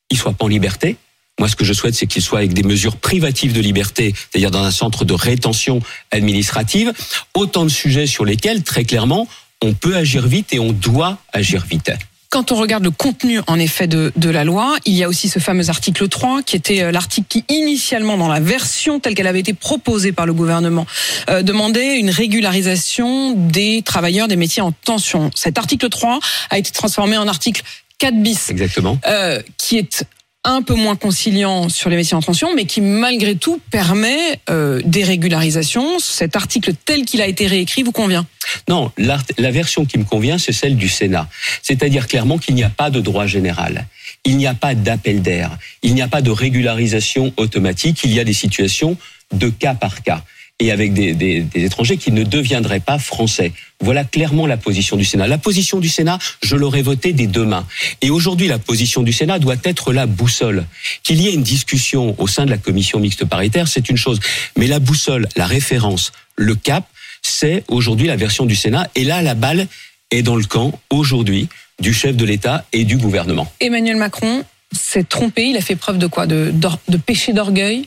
ils 0.09 0.17
soient 0.17 0.33
pas 0.33 0.45
en 0.45 0.49
liberté. 0.49 0.97
Moi, 1.39 1.47
ce 1.47 1.55
que 1.55 1.65
je 1.65 1.73
souhaite, 1.73 1.95
c'est 1.95 2.05
qu'il 2.05 2.21
soit 2.21 2.39
avec 2.39 2.53
des 2.53 2.63
mesures 2.63 2.97
privatives 2.97 3.53
de 3.53 3.61
liberté, 3.61 4.13
c'est-à-dire 4.13 4.51
dans 4.51 4.63
un 4.63 4.71
centre 4.71 5.05
de 5.05 5.13
rétention 5.13 5.81
administrative. 6.11 6.93
Autant 7.33 7.63
de 7.63 7.69
sujets 7.69 8.07
sur 8.07 8.25
lesquels, 8.25 8.63
très 8.63 8.83
clairement, 8.83 9.27
on 9.61 9.73
peut 9.73 9.95
agir 9.95 10.27
vite 10.27 10.53
et 10.53 10.59
on 10.59 10.71
doit 10.71 11.17
agir 11.33 11.65
vite. 11.65 11.91
Quand 12.29 12.51
on 12.51 12.55
regarde 12.55 12.83
le 12.83 12.91
contenu, 12.91 13.39
en 13.47 13.57
effet, 13.57 13.87
de, 13.87 14.11
de, 14.15 14.29
la 14.29 14.43
loi, 14.43 14.77
il 14.85 14.93
y 14.93 15.03
a 15.03 15.09
aussi 15.09 15.29
ce 15.29 15.39
fameux 15.39 15.69
article 15.69 16.07
3, 16.07 16.43
qui 16.43 16.55
était 16.55 16.83
euh, 16.83 16.91
l'article 16.91 17.25
qui, 17.27 17.43
initialement, 17.49 18.17
dans 18.17 18.27
la 18.27 18.39
version 18.39 18.99
telle 18.99 19.15
qu'elle 19.15 19.25
avait 19.25 19.39
été 19.39 19.53
proposée 19.53 20.11
par 20.11 20.27
le 20.27 20.33
gouvernement, 20.33 20.85
euh, 21.31 21.41
demandait 21.41 21.97
une 21.97 22.11
régularisation 22.11 23.33
des 23.33 23.81
travailleurs 23.81 24.27
des 24.27 24.35
métiers 24.35 24.61
en 24.61 24.71
tension. 24.71 25.31
Cet 25.33 25.57
article 25.57 25.89
3 25.89 26.19
a 26.51 26.59
été 26.59 26.69
transformé 26.69 27.17
en 27.17 27.27
article 27.27 27.63
4 27.97 28.21
bis. 28.21 28.51
Exactement. 28.51 28.99
Euh, 29.07 29.41
qui 29.57 29.79
est 29.79 30.05
un 30.43 30.61
peu 30.61 30.73
moins 30.73 30.95
conciliant 30.95 31.67
sur 31.67 31.89
les 31.89 31.97
métiers 31.97 32.15
en 32.15 32.21
tension, 32.21 32.55
mais 32.55 32.65
qui 32.65 32.81
malgré 32.81 33.35
tout 33.35 33.59
permet 33.71 34.39
euh, 34.49 34.81
des 34.85 35.03
régularisations. 35.03 35.99
Cet 35.99 36.35
article 36.35 36.73
tel 36.85 37.05
qu'il 37.05 37.21
a 37.21 37.27
été 37.27 37.45
réécrit 37.45 37.83
vous 37.83 37.91
convient? 37.91 38.25
Non, 38.67 38.91
la 38.97 39.51
version 39.51 39.85
qui 39.85 39.97
me 39.97 40.05
convient, 40.05 40.37
c'est 40.37 40.53
celle 40.53 40.75
du 40.77 40.87
Sénat. 40.87 41.27
C'est-à-dire 41.61 42.07
clairement 42.07 42.37
qu'il 42.37 42.55
n'y 42.55 42.63
a 42.63 42.69
pas 42.69 42.89
de 42.89 43.01
droit 43.01 43.27
général. 43.27 43.85
Il 44.25 44.37
n'y 44.37 44.47
a 44.47 44.53
pas 44.53 44.75
d'appel 44.75 45.21
d'air. 45.21 45.57
Il 45.83 45.93
n'y 45.93 46.01
a 46.01 46.07
pas 46.07 46.21
de 46.21 46.31
régularisation 46.31 47.33
automatique. 47.37 48.01
Il 48.03 48.13
y 48.13 48.19
a 48.19 48.23
des 48.23 48.33
situations 48.33 48.97
de 49.33 49.49
cas 49.49 49.75
par 49.75 50.01
cas 50.03 50.23
et 50.59 50.71
avec 50.71 50.93
des, 50.93 51.13
des, 51.13 51.41
des, 51.41 51.65
étrangers 51.65 51.97
qui 51.97 52.11
ne 52.11 52.23
deviendraient 52.23 52.81
pas 52.81 52.99
français. 52.99 53.53
Voilà 53.79 54.03
clairement 54.03 54.45
la 54.45 54.57
position 54.57 54.97
du 54.97 55.05
Sénat. 55.05 55.27
La 55.27 55.37
position 55.37 55.79
du 55.79 55.87
Sénat, 55.87 56.19
je 56.43 56.55
l'aurais 56.55 56.81
votée 56.81 57.13
dès 57.13 57.27
demain. 57.27 57.65
Et 58.01 58.09
aujourd'hui, 58.09 58.47
la 58.47 58.59
position 58.59 59.01
du 59.01 59.13
Sénat 59.13 59.39
doit 59.39 59.55
être 59.63 59.93
la 59.93 60.05
boussole. 60.05 60.65
Qu'il 61.03 61.21
y 61.21 61.27
ait 61.27 61.33
une 61.33 61.43
discussion 61.43 62.13
au 62.17 62.27
sein 62.27 62.45
de 62.45 62.51
la 62.51 62.57
commission 62.57 62.99
mixte 62.99 63.25
paritaire, 63.25 63.67
c'est 63.67 63.89
une 63.89 63.97
chose. 63.97 64.19
Mais 64.57 64.67
la 64.67 64.79
boussole, 64.79 65.27
la 65.37 65.47
référence, 65.47 66.11
le 66.35 66.55
cap, 66.55 66.85
c'est 67.21 67.63
aujourd'hui 67.69 68.07
la 68.07 68.17
version 68.17 68.45
du 68.45 68.55
Sénat. 68.55 68.89
Et 68.95 69.05
là, 69.05 69.21
la 69.21 69.35
balle 69.35 69.67
est 70.11 70.23
dans 70.23 70.35
le 70.35 70.43
camp 70.43 70.77
aujourd'hui 70.89 71.47
du 71.79 71.93
chef 71.93 72.17
de 72.17 72.25
l'État 72.25 72.65
et 72.73 72.83
du 72.83 72.97
gouvernement. 72.97 73.49
Emmanuel 73.61 73.95
Macron 73.95 74.43
s'est 74.73 75.03
trompé. 75.03 75.45
Il 75.45 75.57
a 75.57 75.61
fait 75.61 75.77
preuve 75.77 75.97
de 75.97 76.07
quoi? 76.07 76.27
De, 76.27 76.53
de 76.89 76.97
péché 76.97 77.31
d'orgueil? 77.31 77.85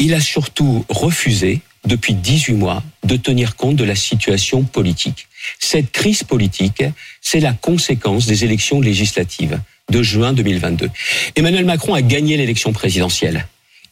Il 0.00 0.14
a 0.14 0.20
surtout 0.20 0.84
refusé, 0.88 1.60
depuis 1.86 2.14
18 2.14 2.54
mois, 2.54 2.82
de 3.04 3.16
tenir 3.16 3.56
compte 3.56 3.76
de 3.76 3.84
la 3.84 3.94
situation 3.94 4.62
politique. 4.64 5.28
Cette 5.58 5.92
crise 5.92 6.24
politique, 6.24 6.82
c'est 7.20 7.40
la 7.40 7.52
conséquence 7.52 8.26
des 8.26 8.44
élections 8.44 8.80
législatives 8.80 9.60
de 9.90 10.02
juin 10.02 10.32
2022. 10.32 10.90
Emmanuel 11.36 11.64
Macron 11.64 11.94
a 11.94 12.02
gagné 12.02 12.36
l'élection 12.36 12.72
présidentielle. 12.72 13.46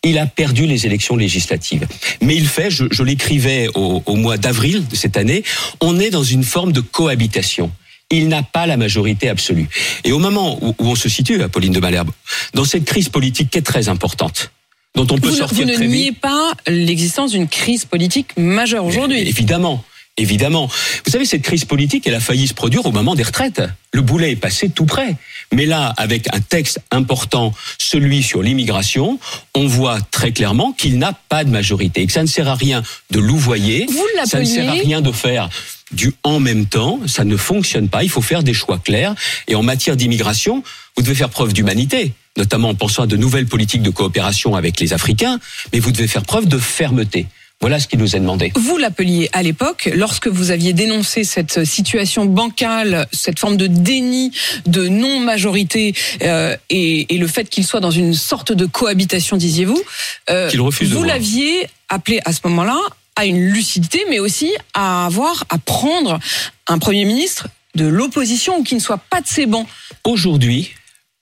Il 0.04 0.18
a 0.18 0.26
perdu 0.26 0.66
les 0.66 0.86
élections 0.86 1.16
législatives. 1.16 1.86
Mais 2.22 2.36
il 2.36 2.46
fait, 2.46 2.70
je, 2.70 3.02
l'écrivais 3.02 3.68
au, 3.74 4.02
au 4.06 4.14
mois 4.16 4.36
d'avril 4.36 4.86
de 4.86 4.94
cette 4.94 5.16
année, 5.16 5.42
on 5.80 5.98
est 5.98 6.10
dans 6.10 6.22
une 6.22 6.44
forme 6.44 6.72
de 6.72 6.80
cohabitation 6.80 7.70
il 8.10 8.28
n'a 8.28 8.42
pas 8.42 8.66
la 8.66 8.76
majorité 8.76 9.28
absolue. 9.28 9.68
Et 10.04 10.12
au 10.12 10.18
moment 10.18 10.58
où, 10.62 10.74
on 10.78 10.94
se 10.94 11.08
situe, 11.08 11.42
Apolline 11.42 11.72
de 11.72 11.80
Malherbe, 11.80 12.10
dans 12.54 12.64
cette 12.64 12.84
crise 12.84 13.08
politique 13.08 13.50
qui 13.50 13.58
est 13.58 13.62
très 13.62 13.88
importante, 13.88 14.50
dont 14.94 15.06
on 15.10 15.18
peut 15.18 15.28
vous, 15.28 15.36
sortir 15.36 15.66
vous 15.66 15.72
ne 15.72 15.76
niez 15.76 16.12
pas 16.12 16.52
l'existence 16.66 17.32
d'une 17.32 17.48
crise 17.48 17.84
politique 17.84 18.36
majeure 18.36 18.84
aujourd'hui. 18.84 19.20
Évidemment. 19.20 19.84
Évidemment. 20.18 20.68
Vous 21.06 21.12
savez, 21.12 21.24
cette 21.24 21.42
crise 21.42 21.64
politique, 21.64 22.06
elle 22.06 22.14
a 22.14 22.20
failli 22.20 22.48
se 22.48 22.54
produire 22.54 22.84
au 22.84 22.90
moment 22.90 23.14
des 23.14 23.22
retraites. 23.22 23.62
Le 23.92 24.02
boulet 24.02 24.32
est 24.32 24.36
passé 24.36 24.68
tout 24.68 24.84
près. 24.84 25.14
Mais 25.52 25.64
là, 25.64 25.94
avec 25.96 26.26
un 26.34 26.40
texte 26.40 26.80
important, 26.90 27.54
celui 27.78 28.24
sur 28.24 28.42
l'immigration, 28.42 29.20
on 29.54 29.66
voit 29.66 30.00
très 30.10 30.32
clairement 30.32 30.72
qu'il 30.72 30.98
n'a 30.98 31.12
pas 31.28 31.44
de 31.44 31.50
majorité 31.50 32.02
et 32.02 32.06
que 32.06 32.12
ça 32.12 32.22
ne 32.22 32.26
sert 32.26 32.48
à 32.48 32.56
rien 32.56 32.82
de 33.12 33.20
louvoyer. 33.20 33.86
Vous 33.88 34.04
ça 34.26 34.40
ne 34.40 34.44
sert 34.44 34.68
à 34.68 34.72
rien 34.72 35.00
de 35.00 35.12
faire 35.12 35.48
du 35.92 36.12
en 36.24 36.40
même 36.40 36.66
temps. 36.66 36.98
Ça 37.06 37.24
ne 37.24 37.36
fonctionne 37.36 37.88
pas. 37.88 38.02
Il 38.02 38.10
faut 38.10 38.20
faire 38.20 38.42
des 38.42 38.54
choix 38.54 38.78
clairs. 38.78 39.14
Et 39.46 39.54
en 39.54 39.62
matière 39.62 39.96
d'immigration, 39.96 40.64
vous 40.96 41.02
devez 41.04 41.14
faire 41.14 41.30
preuve 41.30 41.52
d'humanité 41.52 42.12
notamment 42.38 42.70
en 42.70 42.74
pensant 42.74 43.02
à 43.02 43.06
de 43.06 43.16
nouvelles 43.16 43.46
politiques 43.46 43.82
de 43.82 43.90
coopération 43.90 44.54
avec 44.54 44.80
les 44.80 44.92
Africains, 44.92 45.38
mais 45.72 45.80
vous 45.80 45.92
devez 45.92 46.08
faire 46.08 46.22
preuve 46.22 46.46
de 46.46 46.58
fermeté. 46.58 47.26
Voilà 47.60 47.80
ce 47.80 47.88
qui 47.88 47.96
nous 47.96 48.14
est 48.14 48.20
demandé. 48.20 48.52
Vous 48.54 48.78
l'appeliez 48.78 49.28
à 49.32 49.42
l'époque, 49.42 49.90
lorsque 49.92 50.28
vous 50.28 50.52
aviez 50.52 50.72
dénoncé 50.72 51.24
cette 51.24 51.64
situation 51.64 52.24
bancale, 52.24 53.08
cette 53.12 53.40
forme 53.40 53.56
de 53.56 53.66
déni, 53.66 54.30
de 54.66 54.86
non-majorité 54.86 55.92
euh, 56.22 56.56
et, 56.70 57.12
et, 57.12 57.18
le 57.18 57.26
fait 57.26 57.48
qu'il 57.48 57.64
soit 57.64 57.80
dans 57.80 57.90
une 57.90 58.14
sorte 58.14 58.52
de 58.52 58.64
cohabitation, 58.64 59.36
disiez-vous. 59.36 59.82
Euh, 60.30 60.48
qu'il 60.48 60.60
refuse 60.60 60.92
Vous 60.92 61.02
l'aviez 61.02 61.66
appelé 61.88 62.20
à 62.24 62.32
ce 62.32 62.40
moment-là 62.44 62.78
à 63.16 63.26
une 63.26 63.40
lucidité, 63.40 64.04
mais 64.08 64.20
aussi 64.20 64.52
à 64.74 65.06
avoir, 65.06 65.44
à 65.48 65.58
prendre 65.58 66.20
un 66.68 66.78
Premier 66.78 67.04
ministre 67.04 67.48
de 67.74 67.86
l'opposition 67.86 68.58
ou 68.58 68.62
qui 68.62 68.76
ne 68.76 68.80
soit 68.80 69.00
pas 69.10 69.20
de 69.20 69.26
ses 69.26 69.46
bancs. 69.46 69.66
Aujourd'hui, 70.04 70.70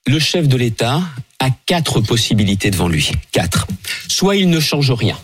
le 0.07 0.19
chef 0.19 0.47
de 0.47 0.57
l'État 0.57 1.01
a 1.39 1.49
quatre 1.65 2.01
possibilités 2.01 2.71
devant 2.71 2.87
lui. 2.87 3.11
Quatre. 3.31 3.67
Soit 4.07 4.37
il 4.37 4.49
ne 4.49 4.59
change 4.59 4.91
rien. 4.91 5.17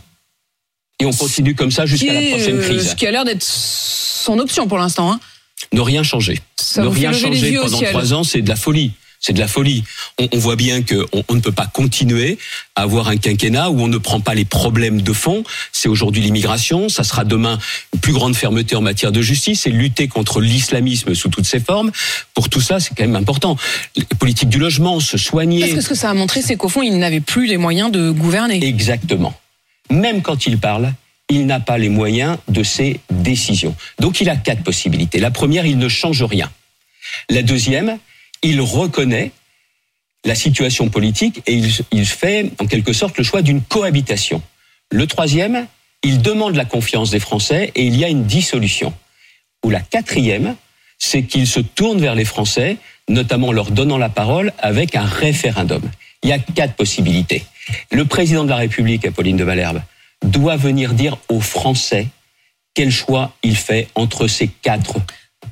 Et 0.99 1.05
on 1.05 1.11
continue 1.11 1.55
comme 1.55 1.71
ça 1.71 1.85
jusqu'à 1.85 2.13
la 2.13 2.21
prochaine 2.29 2.59
euh, 2.59 2.63
crise. 2.63 2.89
Ce 2.91 2.95
qui 2.95 3.07
a 3.07 3.11
l'air 3.11 3.25
d'être 3.25 3.43
son 3.43 4.39
option 4.39 4.67
pour 4.67 4.77
l'instant. 4.77 5.11
Hein. 5.11 5.19
Ne 5.71 5.81
rien 5.81 6.03
changer. 6.03 6.39
ne 6.77 6.87
rien 6.87 7.13
changer 7.13 7.57
pendant 7.57 7.81
trois 7.81 8.13
ans, 8.13 8.23
c'est 8.23 8.41
de 8.41 8.49
la 8.49 8.55
folie 8.55 8.91
c'est 9.23 9.33
de 9.33 9.39
la 9.39 9.47
folie. 9.47 9.83
On, 10.19 10.27
on 10.33 10.37
voit 10.37 10.57
bien 10.57 10.83
qu'on 10.83 11.23
on 11.29 11.33
ne 11.33 11.39
peut 11.39 11.53
pas 11.53 11.65
continuer 11.65 12.37
à 12.75 12.81
avoir 12.81 13.07
un 13.07 13.17
quinquennat 13.17 13.69
où 13.69 13.79
on 13.81 13.87
ne 13.87 13.97
prend 13.97 14.19
pas 14.19 14.35
les 14.35 14.43
problèmes 14.43 15.01
de 15.01 15.13
fond. 15.13 15.43
C'est 15.71 15.87
aujourd'hui 15.87 16.21
l'immigration, 16.21 16.89
ça 16.89 17.03
sera 17.03 17.23
demain 17.23 17.57
une 17.93 18.01
plus 18.01 18.11
grande 18.11 18.35
fermeté 18.35 18.75
en 18.75 18.81
matière 18.81 19.13
de 19.13 19.21
justice 19.21 19.65
et 19.65 19.71
lutter 19.71 20.09
contre 20.09 20.41
l'islamisme 20.41 21.15
sous 21.15 21.29
toutes 21.29 21.45
ses 21.45 21.61
formes. 21.61 21.91
Pour 22.33 22.49
tout 22.49 22.59
ça, 22.59 22.81
c'est 22.81 22.93
quand 22.95 23.05
même 23.05 23.15
important. 23.15 23.55
Les 23.95 24.03
politiques 24.19 24.49
du 24.49 24.59
logement, 24.59 24.99
se 24.99 25.17
soigner. 25.17 25.61
Parce 25.61 25.73
que 25.73 25.81
ce 25.81 25.89
que 25.89 25.95
ça 25.95 26.09
a 26.09 26.13
montré, 26.13 26.41
c'est 26.41 26.57
qu'au 26.57 26.69
fond, 26.69 26.81
il 26.81 26.99
n'avait 26.99 27.21
plus 27.21 27.47
les 27.47 27.57
moyens 27.57 27.91
de 27.91 28.11
gouverner. 28.11 28.61
Exactement. 28.65 29.33
Même 29.89 30.21
quand 30.21 30.45
il 30.45 30.57
parle, 30.57 30.93
il 31.29 31.45
n'a 31.45 31.61
pas 31.61 31.77
les 31.77 31.89
moyens 31.89 32.37
de 32.49 32.63
ses 32.63 32.99
décisions. 33.09 33.73
Donc 33.99 34.19
il 34.19 34.29
a 34.29 34.35
quatre 34.35 34.63
possibilités. 34.63 35.19
La 35.19 35.31
première, 35.31 35.65
il 35.65 35.77
ne 35.77 35.87
change 35.87 36.23
rien. 36.23 36.51
La 37.29 37.41
deuxième, 37.41 37.97
il 38.43 38.61
reconnaît 38.61 39.31
la 40.25 40.35
situation 40.35 40.89
politique 40.89 41.41
et 41.47 41.59
il, 41.91 42.05
fait 42.05 42.51
en 42.59 42.65
quelque 42.65 42.93
sorte 42.93 43.17
le 43.17 43.23
choix 43.23 43.41
d'une 43.41 43.61
cohabitation. 43.61 44.41
Le 44.91 45.07
troisième, 45.07 45.67
il 46.03 46.21
demande 46.21 46.55
la 46.55 46.65
confiance 46.65 47.09
des 47.09 47.19
Français 47.19 47.71
et 47.75 47.83
il 47.85 47.97
y 47.97 48.05
a 48.05 48.09
une 48.09 48.25
dissolution. 48.25 48.93
Ou 49.65 49.69
la 49.69 49.81
quatrième, 49.81 50.55
c'est 50.97 51.23
qu'il 51.23 51.47
se 51.47 51.59
tourne 51.59 51.99
vers 51.99 52.15
les 52.15 52.25
Français, 52.25 52.77
notamment 53.09 53.51
leur 53.51 53.71
donnant 53.71 53.97
la 53.97 54.09
parole 54.09 54.53
avec 54.59 54.95
un 54.95 55.05
référendum. 55.05 55.81
Il 56.21 56.29
y 56.29 56.33
a 56.33 56.39
quatre 56.39 56.75
possibilités. 56.75 57.43
Le 57.91 58.05
président 58.05 58.45
de 58.45 58.49
la 58.49 58.57
République, 58.57 59.05
Apolline 59.05 59.37
de 59.37 59.43
Malherbe, 59.43 59.81
doit 60.23 60.55
venir 60.55 60.93
dire 60.93 61.17
aux 61.27 61.41
Français 61.41 62.07
quel 62.73 62.91
choix 62.91 63.35
il 63.43 63.57
fait 63.57 63.89
entre 63.95 64.27
ces 64.27 64.47
quatre 64.47 64.99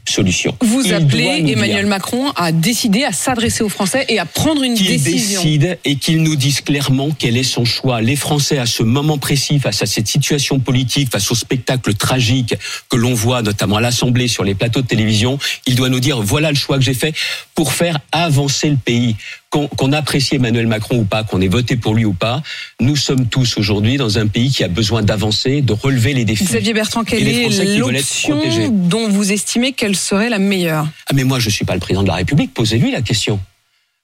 solutions. 0.07 0.55
Vous 0.61 0.81
Il 0.85 0.93
appelez 0.93 1.43
Emmanuel 1.47 1.85
Macron 1.85 2.31
à 2.35 2.51
décider, 2.51 3.03
à 3.03 3.11
s'adresser 3.11 3.63
aux 3.63 3.69
Français 3.69 4.05
et 4.09 4.19
à 4.19 4.25
prendre 4.25 4.63
une 4.63 4.73
qu'il 4.73 4.87
décision. 4.87 5.41
décide 5.41 5.77
et 5.85 5.95
qu'il 5.95 6.21
nous 6.23 6.35
dise 6.35 6.61
clairement 6.61 7.09
quel 7.17 7.37
est 7.37 7.43
son 7.43 7.65
choix. 7.65 8.01
Les 8.01 8.15
Français, 8.15 8.57
à 8.57 8.65
ce 8.65 8.83
moment 8.83 9.17
précis, 9.17 9.59
face 9.59 9.81
à 9.81 9.85
cette 9.85 10.07
situation 10.07 10.59
politique, 10.59 11.11
face 11.11 11.31
au 11.31 11.35
spectacle 11.35 11.93
tragique 11.93 12.55
que 12.89 12.97
l'on 12.97 13.13
voit 13.13 13.41
notamment 13.41 13.77
à 13.77 13.81
l'Assemblée 13.81 14.27
sur 14.27 14.43
les 14.43 14.55
plateaux 14.55 14.81
de 14.81 14.87
télévision, 14.87 15.37
il 15.67 15.75
doit 15.75 15.89
nous 15.89 15.99
dire 15.99 16.21
voilà 16.21 16.49
le 16.49 16.57
choix 16.57 16.77
que 16.77 16.83
j'ai 16.83 16.93
fait 16.93 17.13
pour 17.55 17.73
faire 17.73 17.99
avancer 18.11 18.69
le 18.69 18.77
pays. 18.77 19.15
Qu'on 19.51 19.91
apprécie 19.91 20.35
Emmanuel 20.35 20.65
Macron 20.65 20.99
ou 20.99 21.03
pas, 21.03 21.25
qu'on 21.25 21.41
ait 21.41 21.49
voté 21.49 21.75
pour 21.75 21.93
lui 21.93 22.05
ou 22.05 22.13
pas, 22.13 22.41
nous 22.79 22.95
sommes 22.95 23.27
tous 23.27 23.57
aujourd'hui 23.57 23.97
dans 23.97 24.17
un 24.17 24.27
pays 24.27 24.49
qui 24.49 24.63
a 24.63 24.69
besoin 24.69 25.03
d'avancer, 25.03 25.61
de 25.61 25.73
relever 25.73 26.13
les 26.13 26.23
défis. 26.23 26.45
Xavier 26.45 26.73
Bertrand, 26.73 27.03
quelle 27.03 27.27
est 27.27 27.77
l'option 27.77 28.39
dont 28.71 29.09
vous 29.09 29.33
estimez 29.33 29.73
qu'elle 29.73 29.97
serait 29.97 30.29
la 30.29 30.39
meilleure? 30.39 30.87
Ah 31.07 31.13
mais 31.13 31.25
moi 31.25 31.39
je 31.39 31.49
suis 31.49 31.65
pas 31.65 31.73
le 31.73 31.81
président 31.81 32.03
de 32.03 32.07
la 32.07 32.15
République, 32.15 32.53
posez-lui 32.53 32.91
la 32.91 33.01
question. 33.01 33.41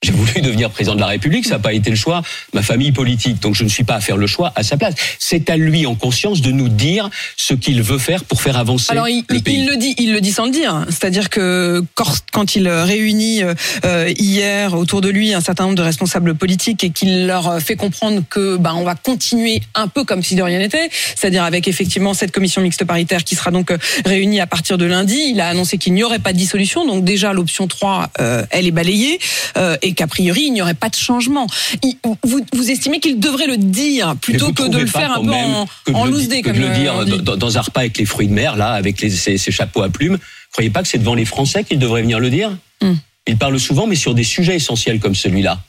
J'ai 0.03 0.11
voulu 0.11 0.41
devenir 0.41 0.69
président 0.69 0.93
de 0.93 0.99
la 0.99 1.07
République, 1.07 1.45
ça 1.45 1.55
n'a 1.55 1.59
pas 1.59 1.73
été 1.73 1.89
le 1.89 1.95
choix, 1.95 2.19
de 2.53 2.57
ma 2.57 2.61
famille 2.61 2.91
politique, 2.91 3.39
donc 3.41 3.55
je 3.55 3.63
ne 3.63 3.69
suis 3.69 3.83
pas 3.83 3.95
à 3.95 3.99
faire 3.99 4.15
le 4.17 4.27
choix 4.27 4.53
à 4.55 4.61
sa 4.61 4.77
place. 4.77 4.93
C'est 5.17 5.49
à 5.49 5.57
lui 5.57 5.87
en 5.87 5.95
conscience 5.95 6.41
de 6.41 6.51
nous 6.51 6.69
dire 6.69 7.09
ce 7.35 7.55
qu'il 7.55 7.81
veut 7.81 7.97
faire 7.97 8.23
pour 8.23 8.39
faire 8.43 8.57
avancer 8.57 8.91
Alors 8.91 9.09
il, 9.09 9.23
le 9.27 9.37
il- 9.37 9.43
pays. 9.43 9.55
il 9.61 9.67
le 9.67 9.75
dit, 9.75 9.95
il 9.97 10.13
le 10.13 10.21
dit 10.21 10.31
sans 10.31 10.45
le 10.45 10.51
dire. 10.51 10.85
C'est-à-dire 10.89 11.31
que 11.31 11.83
quand, 11.95 12.55
il 12.55 12.69
réunit 12.69 13.41
euh, 13.85 14.13
hier 14.19 14.75
autour 14.75 15.01
de 15.01 15.09
lui 15.09 15.33
un 15.33 15.41
certain 15.41 15.63
nombre 15.63 15.75
de 15.75 15.81
responsables 15.81 16.35
politiques 16.35 16.83
et 16.83 16.91
qu'il 16.91 17.25
leur 17.25 17.59
fait 17.59 17.75
comprendre 17.75 18.21
que 18.29 18.55
bah, 18.57 18.73
on 18.75 18.83
va 18.83 18.93
continuer 18.93 19.61
un 19.73 19.87
peu 19.87 20.03
comme 20.03 20.21
si 20.21 20.35
de 20.35 20.43
rien 20.43 20.59
n'était, 20.59 20.89
c'est-à-dire 21.15 21.43
avec 21.43 21.67
effectivement 21.67 22.13
cette 22.13 22.31
commission 22.31 22.61
mixte 22.61 22.85
paritaire 22.85 23.23
qui 23.23 23.35
sera 23.35 23.49
donc 23.49 23.71
euh, 23.71 23.77
réunie 24.05 24.39
à 24.41 24.45
partir 24.47 24.77
de 24.77 24.85
lundi, 24.85 25.19
il 25.31 25.41
a 25.41 25.47
annoncé 25.49 25.79
qu'il 25.79 25.93
n'y 25.93 26.03
aurait 26.03 26.19
pas 26.19 26.33
de 26.33 26.37
dissolution. 26.37 26.85
Donc 26.85 27.03
déjà 27.03 27.33
l'option 27.33 27.67
3, 27.67 28.11
euh, 28.19 28.45
elle 28.51 28.67
est 28.67 28.71
balayée 28.71 29.19
euh, 29.57 29.75
et 29.81 29.86
qu'a 29.93 30.07
priori 30.07 30.43
il 30.47 30.53
n'y 30.53 30.61
aurait 30.61 30.73
pas 30.73 30.89
de 30.89 30.95
changement. 30.95 31.47
Il- 31.83 31.95
vous, 32.23 32.41
vous 32.53 32.71
estimez 32.71 32.99
qu'il 32.99 33.19
devrait 33.19 33.47
le 33.47 33.57
dire 33.57 34.15
plutôt 34.21 34.51
que 34.53 34.67
de 34.67 34.77
le 34.77 34.85
faire 34.87 35.11
un 35.11 35.23
peu 35.23 35.31
en, 35.31 35.67
en 35.93 36.05
loose 36.05 36.27
comme 36.43 36.53
de 36.53 36.59
le 36.59 36.73
dire 36.75 37.05
dans, 37.23 37.35
dans 37.37 37.57
un 37.57 37.61
repas 37.61 37.81
avec 37.81 37.97
les 37.97 38.05
fruits 38.05 38.27
de 38.27 38.33
mer, 38.33 38.55
là, 38.55 38.71
avec 38.71 39.01
les, 39.01 39.09
ces, 39.09 39.37
ces 39.37 39.51
chapeaux 39.51 39.81
à 39.81 39.89
plumes. 39.89 40.17
Croyez 40.51 40.69
pas 40.69 40.81
que 40.81 40.87
c'est 40.87 40.97
devant 40.97 41.15
les 41.15 41.25
Français 41.25 41.63
qu'il 41.63 41.79
devrait 41.79 42.01
venir 42.01 42.19
le 42.19 42.29
dire? 42.29 42.57
Hmm. 42.81 42.93
Il 43.27 43.37
parle 43.37 43.59
souvent, 43.59 43.87
mais 43.87 43.95
sur 43.95 44.13
des 44.15 44.23
sujets 44.23 44.55
essentiels 44.55 44.99
comme 44.99 45.15
celui-là. 45.15 45.59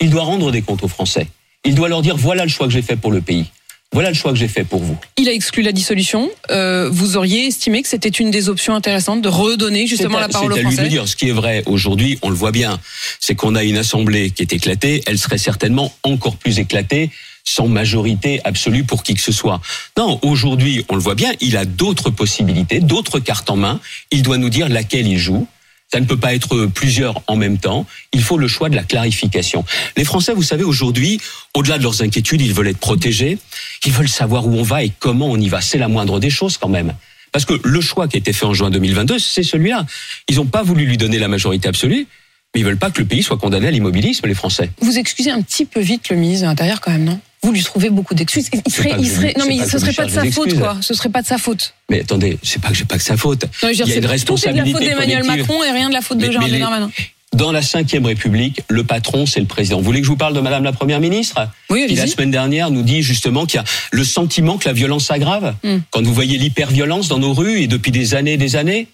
Il 0.00 0.10
doit 0.10 0.24
rendre 0.24 0.50
des 0.50 0.62
comptes 0.62 0.82
aux 0.82 0.88
Français. 0.88 1.28
Il 1.64 1.74
doit 1.74 1.88
leur 1.88 2.02
dire 2.02 2.16
voilà 2.16 2.44
le 2.44 2.50
choix 2.50 2.66
que 2.66 2.72
j'ai 2.72 2.82
fait 2.82 2.96
pour 2.96 3.10
le 3.12 3.20
pays. 3.20 3.46
Voilà 3.92 4.10
le 4.10 4.14
choix 4.14 4.32
que 4.32 4.38
j'ai 4.38 4.48
fait 4.48 4.64
pour 4.64 4.82
vous. 4.82 4.98
Il 5.16 5.28
a 5.28 5.32
exclu 5.32 5.62
la 5.62 5.72
dissolution. 5.72 6.30
Euh, 6.50 6.90
vous 6.92 7.16
auriez 7.16 7.46
estimé 7.46 7.80
que 7.82 7.88
c'était 7.88 8.10
une 8.10 8.30
des 8.30 8.48
options 8.50 8.74
intéressantes 8.74 9.22
de 9.22 9.28
redonner 9.30 9.86
justement 9.86 10.18
à- 10.18 10.22
la 10.22 10.28
parole 10.28 10.52
aux 10.52 10.56
C'est 10.56 10.60
à 10.60 10.62
lui 10.64 10.70
de 10.70 10.74
Français 10.74 10.88
dire. 10.90 11.08
Ce 11.08 11.16
qui 11.16 11.28
est 11.28 11.32
vrai 11.32 11.62
aujourd'hui, 11.66 12.18
on 12.22 12.28
le 12.28 12.36
voit 12.36 12.52
bien, 12.52 12.78
c'est 13.18 13.34
qu'on 13.34 13.54
a 13.54 13.64
une 13.64 13.78
assemblée 13.78 14.30
qui 14.30 14.42
est 14.42 14.52
éclatée. 14.52 15.02
Elle 15.06 15.18
serait 15.18 15.38
certainement 15.38 15.92
encore 16.02 16.36
plus 16.36 16.58
éclatée 16.58 17.10
sans 17.44 17.66
majorité 17.66 18.42
absolue 18.44 18.84
pour 18.84 19.02
qui 19.02 19.14
que 19.14 19.22
ce 19.22 19.32
soit. 19.32 19.62
Non, 19.96 20.18
aujourd'hui, 20.20 20.84
on 20.90 20.94
le 20.94 21.00
voit 21.00 21.14
bien, 21.14 21.32
il 21.40 21.56
a 21.56 21.64
d'autres 21.64 22.10
possibilités, 22.10 22.80
d'autres 22.80 23.20
cartes 23.20 23.48
en 23.48 23.56
main. 23.56 23.80
Il 24.10 24.22
doit 24.22 24.36
nous 24.36 24.50
dire 24.50 24.68
laquelle 24.68 25.06
il 25.08 25.16
joue. 25.18 25.46
Ça 25.90 26.00
ne 26.00 26.04
peut 26.04 26.18
pas 26.18 26.34
être 26.34 26.66
plusieurs 26.66 27.22
en 27.26 27.36
même 27.36 27.58
temps. 27.58 27.86
Il 28.12 28.22
faut 28.22 28.36
le 28.36 28.46
choix 28.46 28.68
de 28.68 28.76
la 28.76 28.82
clarification. 28.82 29.64
Les 29.96 30.04
Français, 30.04 30.34
vous 30.34 30.42
savez, 30.42 30.64
aujourd'hui, 30.64 31.18
au-delà 31.54 31.78
de 31.78 31.82
leurs 31.82 32.02
inquiétudes, 32.02 32.42
ils 32.42 32.52
veulent 32.52 32.68
être 32.68 32.78
protégés. 32.78 33.38
Ils 33.86 33.92
veulent 33.92 34.08
savoir 34.08 34.46
où 34.46 34.52
on 34.52 34.62
va 34.62 34.84
et 34.84 34.92
comment 34.98 35.28
on 35.30 35.38
y 35.38 35.48
va. 35.48 35.62
C'est 35.62 35.78
la 35.78 35.88
moindre 35.88 36.20
des 36.20 36.30
choses 36.30 36.58
quand 36.58 36.68
même. 36.68 36.94
Parce 37.32 37.44
que 37.44 37.54
le 37.62 37.80
choix 37.80 38.06
qui 38.08 38.16
a 38.16 38.18
été 38.18 38.32
fait 38.32 38.44
en 38.44 38.54
juin 38.54 38.70
2022, 38.70 39.18
c'est 39.18 39.42
celui-là. 39.42 39.86
Ils 40.28 40.36
n'ont 40.36 40.46
pas 40.46 40.62
voulu 40.62 40.84
lui 40.84 40.98
donner 40.98 41.18
la 41.18 41.28
majorité 41.28 41.68
absolue, 41.68 42.06
mais 42.54 42.60
ils 42.60 42.64
veulent 42.64 42.78
pas 42.78 42.90
que 42.90 43.00
le 43.00 43.06
pays 43.06 43.22
soit 43.22 43.38
condamné 43.38 43.68
à 43.68 43.70
l'immobilisme, 43.70 44.26
les 44.26 44.34
Français. 44.34 44.70
Vous 44.80 44.98
excusez 44.98 45.30
un 45.30 45.40
petit 45.42 45.64
peu 45.64 45.80
vite 45.80 46.08
le 46.10 46.16
ministre 46.16 46.44
de 46.44 46.48
l'Intérieur 46.48 46.80
quand 46.80 46.90
même, 46.90 47.04
non? 47.04 47.20
Vous 47.42 47.52
lui 47.52 47.62
trouvez 47.62 47.90
beaucoup 47.90 48.14
d'excuses. 48.14 48.48
Il 48.66 48.72
serait, 48.72 48.94
il 48.98 49.06
non 49.38 49.44
c'est 49.44 49.48
mais 49.48 49.64
ce 49.66 49.78
serait 49.78 49.92
pas 49.92 50.06
de 50.06 50.10
sa 50.10 50.24
faute 50.30 50.58
quoi. 50.58 50.76
Ce 50.80 50.92
serait 50.94 51.08
pas 51.08 51.22
de 51.22 51.26
sa 51.26 51.38
faute. 51.38 51.74
Mais 51.88 52.00
attendez, 52.00 52.38
c'est 52.42 52.60
pas 52.60 52.68
que 52.68 52.74
j'ai 52.74 52.84
pas 52.84 52.96
que 52.96 53.02
sa 53.02 53.16
faute. 53.16 53.44
Non, 53.62 53.70
dire, 53.70 53.70
Il 53.70 53.78
y 53.78 53.82
a 53.82 53.86
c'est- 53.86 54.24
tout 54.24 54.34
est 54.48 54.52
de 54.52 54.56
la 54.56 54.64
faute 54.66 54.80
d'Emmanuel. 54.82 55.24
Macron 55.24 55.62
et 55.62 55.70
rien 55.70 55.88
de 55.88 55.94
la 55.94 56.00
faute 56.00 56.18
de 56.18 56.26
Mais- 56.26 56.32
Gérald 56.32 56.58
Darmanin. 56.58 56.90
Dans 57.34 57.52
la 57.52 57.60
Cinquième 57.60 58.06
République, 58.06 58.62
le 58.68 58.84
patron, 58.84 59.26
c'est 59.26 59.38
le 59.40 59.46
président. 59.46 59.76
Vous 59.78 59.84
voulez 59.84 60.00
que 60.00 60.06
je 60.06 60.10
vous 60.10 60.16
parle 60.16 60.32
de 60.34 60.40
Madame 60.40 60.64
la 60.64 60.72
Première 60.72 60.98
ministre 60.98 61.46
Oui, 61.68 61.86
qui 61.86 61.94
la 61.94 62.06
semaine 62.06 62.30
dernière 62.30 62.70
nous 62.70 62.82
dit 62.82 63.02
justement 63.02 63.44
qu'il 63.44 63.60
y 63.60 63.62
a 63.62 63.64
le 63.92 64.02
sentiment 64.02 64.56
que 64.56 64.66
la 64.66 64.72
violence 64.72 65.04
s'aggrave. 65.06 65.54
Hmm. 65.62 65.78
Quand 65.90 66.02
vous 66.02 66.14
voyez 66.14 66.38
l'hyperviolence 66.38 67.08
dans 67.08 67.18
nos 67.18 67.34
rues 67.34 67.60
et 67.60 67.66
depuis 67.66 67.92
des 67.92 68.14
années 68.14 68.32
et 68.32 68.36
des 68.38 68.56
années, 68.56 68.88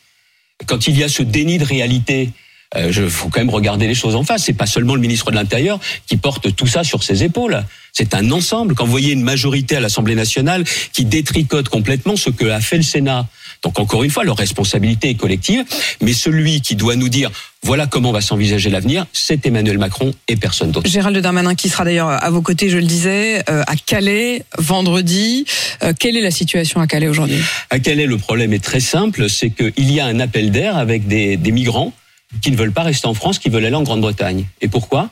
quand 0.67 0.89
il 0.89 0.99
y 0.99 1.05
a 1.05 1.09
ce 1.09 1.23
déni 1.23 1.59
de 1.59 1.65
réalité, 1.65 2.31
euh, 2.77 2.89
je 2.91 3.09
faut 3.09 3.29
quand 3.29 3.41
même 3.41 3.51
regarder 3.51 3.87
les 3.87 3.95
choses 3.95 4.15
en 4.15 4.25
face. 4.25 4.45
C'est 4.45 4.53
pas 4.53 4.67
seulement 4.67 4.95
le 4.95 5.01
ministre 5.01 5.31
de 5.31 5.37
l'Intérieur 5.37 5.79
qui 6.07 6.17
porte 6.17 6.55
tout 6.55 6.67
ça 6.67 6.85
sur 6.85 7.03
ses 7.03 7.25
épaules. 7.25 7.65
C'est 7.93 8.15
un 8.15 8.31
ensemble. 8.33 8.75
Quand 8.75 8.85
vous 8.85 8.91
voyez 8.91 9.13
une 9.13 9.23
majorité 9.23 9.77
à 9.77 9.81
l'Assemblée 9.81 10.17
nationale 10.17 10.65
qui 10.93 11.05
détricote 11.05 11.69
complètement 11.69 12.17
ce 12.17 12.31
que 12.31 12.47
a 12.47 12.61
fait 12.61 12.77
le 12.77 12.83
Sénat. 12.83 13.27
Donc 13.63 13.79
encore 13.79 14.05
une 14.05 14.11
fois, 14.11 14.25
leur 14.25 14.37
responsabilité 14.37 15.11
est 15.11 15.15
collective, 15.15 15.65
mais 16.03 16.13
celui 16.13 16.61
qui 16.61 16.77
doit 16.77 16.97
nous 16.97 17.09
dire 17.09 17.31
voilà 17.63 17.87
comment 17.87 18.13
va 18.13 18.21
s'envisager 18.21 18.69
l'avenir, 18.69 19.07
c'est 19.15 19.47
Emmanuel 19.47 19.79
Macron 19.79 20.13
et 20.29 20.37
personne 20.37 20.71
d'autre. 20.71 20.91
Gérald 20.91 21.17
Darmanin 21.17 21.55
qui 21.55 21.71
sera 21.71 21.85
d'ailleurs 21.85 22.09
à 22.11 22.31
vos 22.31 22.43
côtés, 22.43 22.69
je 22.69 22.77
le 22.77 22.85
disais, 22.85 23.43
euh, 23.49 23.63
à 23.67 23.75
Calais 23.77 24.45
vendredi. 24.59 25.47
Euh, 25.83 25.95
quelle 25.99 26.19
est 26.19 26.21
la 26.21 26.31
situation 26.31 26.81
à 26.83 26.87
Calais 26.87 27.09
aujourd'hui? 27.09 27.39
À 27.71 27.77
est 27.77 28.07
le 28.07 28.19
problème 28.19 28.53
est 28.53 28.63
très 28.63 28.81
simple, 28.81 29.31
c'est 29.31 29.51
qu'il 29.51 29.91
y 29.91 29.99
a 29.99 30.05
un 30.05 30.21
appel 30.21 30.51
d'air 30.51 30.77
avec 30.77 31.07
des, 31.07 31.39
des 31.39 31.53
migrants 31.53 31.95
qui 32.43 32.51
ne 32.51 32.57
veulent 32.57 32.73
pas 32.73 32.83
rester 32.83 33.07
en 33.07 33.15
France, 33.15 33.39
qui 33.39 33.49
veulent 33.49 33.65
aller 33.65 33.77
en 33.77 33.83
Grande-Bretagne. 33.83 34.47
Et 34.61 34.69
pourquoi? 34.69 35.11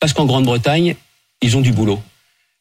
Parce 0.00 0.12
qu'en 0.12 0.26
Grande-Bretagne, 0.26 0.94
ils 1.42 1.56
ont 1.56 1.60
du 1.60 1.72
boulot. 1.72 2.00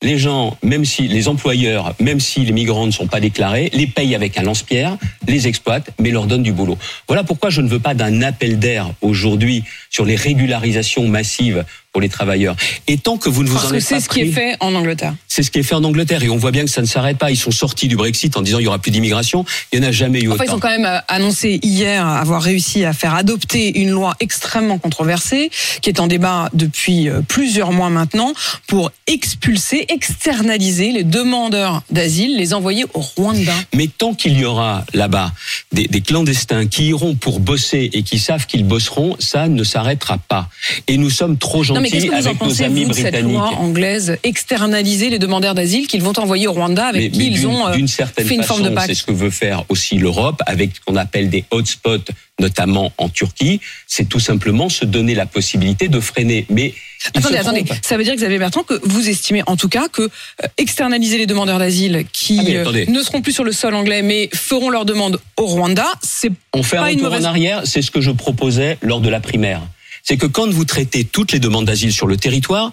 Les 0.01 0.17
gens, 0.17 0.57
même 0.61 0.85
si 0.85 1.07
les 1.07 1.27
employeurs, 1.27 1.95
même 1.99 2.19
si 2.19 2.41
les 2.41 2.51
migrants 2.51 2.85
ne 2.85 2.91
sont 2.91 3.07
pas 3.07 3.19
déclarés, 3.19 3.69
les 3.73 3.87
payent 3.87 4.13
avec 4.13 4.37
un 4.37 4.43
lance-pierre, 4.43 4.97
les 5.25 5.47
exploitent, 5.47 5.89
mais 5.99 6.11
leur 6.11 6.27
donnent 6.27 6.43
du 6.43 6.51
boulot. 6.51 6.77
Voilà 7.07 7.23
pourquoi 7.23 7.49
je 7.49 7.61
ne 7.61 7.69
veux 7.69 7.79
pas 7.79 7.93
d'un 7.93 8.21
appel 8.21 8.59
d'air 8.59 8.91
aujourd'hui 9.01 9.63
sur 9.89 10.05
les 10.05 10.15
régularisations 10.15 11.07
massives 11.07 11.63
pour 11.95 12.01
les 12.01 12.09
travailleurs. 12.09 12.57
Et 12.87 12.97
tant 12.97 13.15
que 13.15 13.29
vous 13.29 13.41
ne 13.41 13.47
vous 13.47 13.55
Parce 13.55 13.67
en 13.67 13.69
que 13.71 13.75
êtes 13.77 13.81
c'est 13.83 13.95
pas 13.95 14.01
ce 14.01 14.09
qui 14.09 14.19
est 14.19 14.25
fait 14.29 14.57
en 14.59 14.75
Angleterre. 14.75 15.13
c'est 15.29 15.43
ce 15.43 15.49
qui 15.49 15.59
est 15.59 15.63
fait 15.63 15.75
en 15.75 15.83
Angleterre 15.85 16.21
et 16.23 16.29
on 16.29 16.35
voit 16.35 16.51
bien 16.51 16.65
que 16.65 16.69
ça 16.69 16.81
ne 16.81 16.85
s'arrête 16.87 17.17
pas. 17.17 17.31
Ils 17.31 17.37
sont 17.37 17.51
sortis 17.51 17.87
du 17.87 17.95
Brexit 17.95 18.35
en 18.35 18.41
disant 18.41 18.59
il 18.59 18.65
y 18.65 18.67
aura 18.67 18.79
plus 18.79 18.91
d'immigration. 18.91 19.45
Il 19.71 19.79
n'y 19.79 19.85
en 19.85 19.87
a 19.87 19.91
jamais 19.93 20.19
eu 20.19 20.29
Enfin, 20.29 20.43
ils 20.43 20.47
autant. 20.49 20.57
ont 20.57 20.59
quand 20.59 20.77
même 20.77 20.83
euh, 20.83 20.99
annoncé 21.07 21.57
hier 21.63 22.05
avoir 22.05 22.41
réussi 22.41 22.83
à 22.83 22.91
faire 22.91 23.15
adopter 23.15 23.79
une 23.79 23.91
loi 23.91 24.13
extrêmement 24.19 24.77
controversée, 24.77 25.49
qui 25.81 25.87
est 25.89 26.01
en 26.01 26.07
débat 26.07 26.49
depuis 26.53 27.07
euh, 27.07 27.21
plusieurs 27.25 27.71
mois 27.71 27.89
maintenant, 27.89 28.33
pour 28.67 28.91
expulser, 29.07 29.85
externaliser 29.87 30.91
les 30.91 31.05
demandeurs 31.05 31.81
d'asile, 31.91 32.35
les 32.35 32.53
envoyer 32.53 32.83
au 32.93 32.99
Rwanda. 32.99 33.53
Mais 33.73 33.87
tant 33.87 34.13
qu'il 34.13 34.37
y 34.37 34.43
aura 34.43 34.83
là-bas 34.93 35.31
des, 35.71 35.87
des 35.87 36.01
clandestins 36.01 36.65
qui 36.67 36.87
iront 36.87 37.15
pour 37.15 37.39
bosser 37.39 37.89
et 37.93 38.03
qui 38.03 38.19
savent 38.19 38.47
qu'ils 38.47 38.65
bosseront, 38.65 39.15
ça 39.19 39.47
ne 39.47 39.63
s'arrêtera 39.63 40.17
pas. 40.17 40.49
Et 40.87 40.97
nous 40.97 41.09
sommes 41.09 41.37
trop 41.37 41.63
Non, 41.63 41.84
mais 41.85 41.91
qu'est-ce 41.91 42.05
que 42.05 42.15
vous 42.21 42.27
en 42.27 42.35
pensez, 42.35 42.67
vous, 42.67 42.85
de 42.85 42.93
cette 42.93 43.21
loi 43.21 43.49
anglaise, 43.59 44.17
externaliser 44.23 45.09
les 45.09 45.19
demandeurs 45.19 45.55
d'asile 45.55 45.87
qu'ils 45.87 46.01
vont 46.03 46.17
envoyer 46.17 46.47
au 46.47 46.53
Rwanda 46.53 46.87
avec 46.87 47.01
Mais- 47.03 47.09
qui 47.09 47.17
mais 47.19 47.25
ils 47.25 47.47
ont 47.47 47.67
euh, 47.67 47.87
certaine 47.87 48.25
fait 48.27 48.35
une 48.35 48.41
façon, 48.41 48.55
forme 48.55 48.69
de 48.69 48.73
pacte 48.75 48.87
c'est 48.87 48.95
ce 48.95 49.03
que 49.03 49.11
veut 49.11 49.29
faire 49.29 49.63
aussi 49.69 49.97
l'Europe 49.97 50.41
avec 50.45 50.71
ce 50.75 50.81
qu'on 50.85 50.95
appelle 50.95 51.29
des 51.29 51.43
hotspots, 51.51 52.11
notamment 52.39 52.91
en 52.97 53.09
Turquie. 53.09 53.59
C'est 53.87 54.09
tout 54.09 54.19
simplement 54.19 54.69
se 54.69 54.85
donner 54.85 55.15
la 55.15 55.25
possibilité 55.25 55.87
de 55.87 55.99
freiner. 55.99 56.45
Mais 56.49 56.73
Attendez, 57.13 57.37
attendez. 57.37 57.63
Ça 57.83 57.97
veut 57.97 58.03
dire, 58.03 58.15
Xavier 58.15 58.39
Bertrand, 58.39 58.63
que 58.63 58.79
vous 58.83 59.09
estimez 59.09 59.43
en 59.45 59.55
tout 59.57 59.69
cas 59.69 59.87
que 59.89 60.01
euh, 60.01 60.47
externaliser 60.57 61.19
les 61.19 61.27
demandeurs 61.27 61.59
d'asile 61.59 62.05
qui 62.11 62.39
Ah, 62.41 62.67
euh, 62.67 62.85
ne 62.87 63.01
seront 63.03 63.21
plus 63.21 63.31
sur 63.33 63.43
le 63.43 63.51
sol 63.51 63.75
anglais 63.75 64.01
mais 64.01 64.29
feront 64.33 64.69
leur 64.71 64.85
demande 64.85 65.19
au 65.37 65.45
Rwanda, 65.45 65.85
c'est 66.01 66.31
On 66.53 66.63
fait 66.63 66.77
un 66.77 66.87
une 66.87 66.95
retour 66.97 67.09
mauvaise... 67.09 67.25
en 67.25 67.29
arrière, 67.29 67.61
c'est 67.65 67.81
ce 67.83 67.91
que 67.91 68.01
je 68.01 68.09
proposais 68.11 68.77
lors 68.81 69.01
de 69.01 69.09
la 69.09 69.19
primaire. 69.19 69.61
C'est 70.07 70.17
que 70.17 70.27
quand 70.27 70.49
vous 70.49 70.65
traitez 70.65 71.03
toutes 71.03 71.31
les 71.33 71.39
demandes 71.39 71.65
d'asile 71.65 71.91
sur 71.91 72.07
le 72.07 72.15
territoire, 72.15 72.71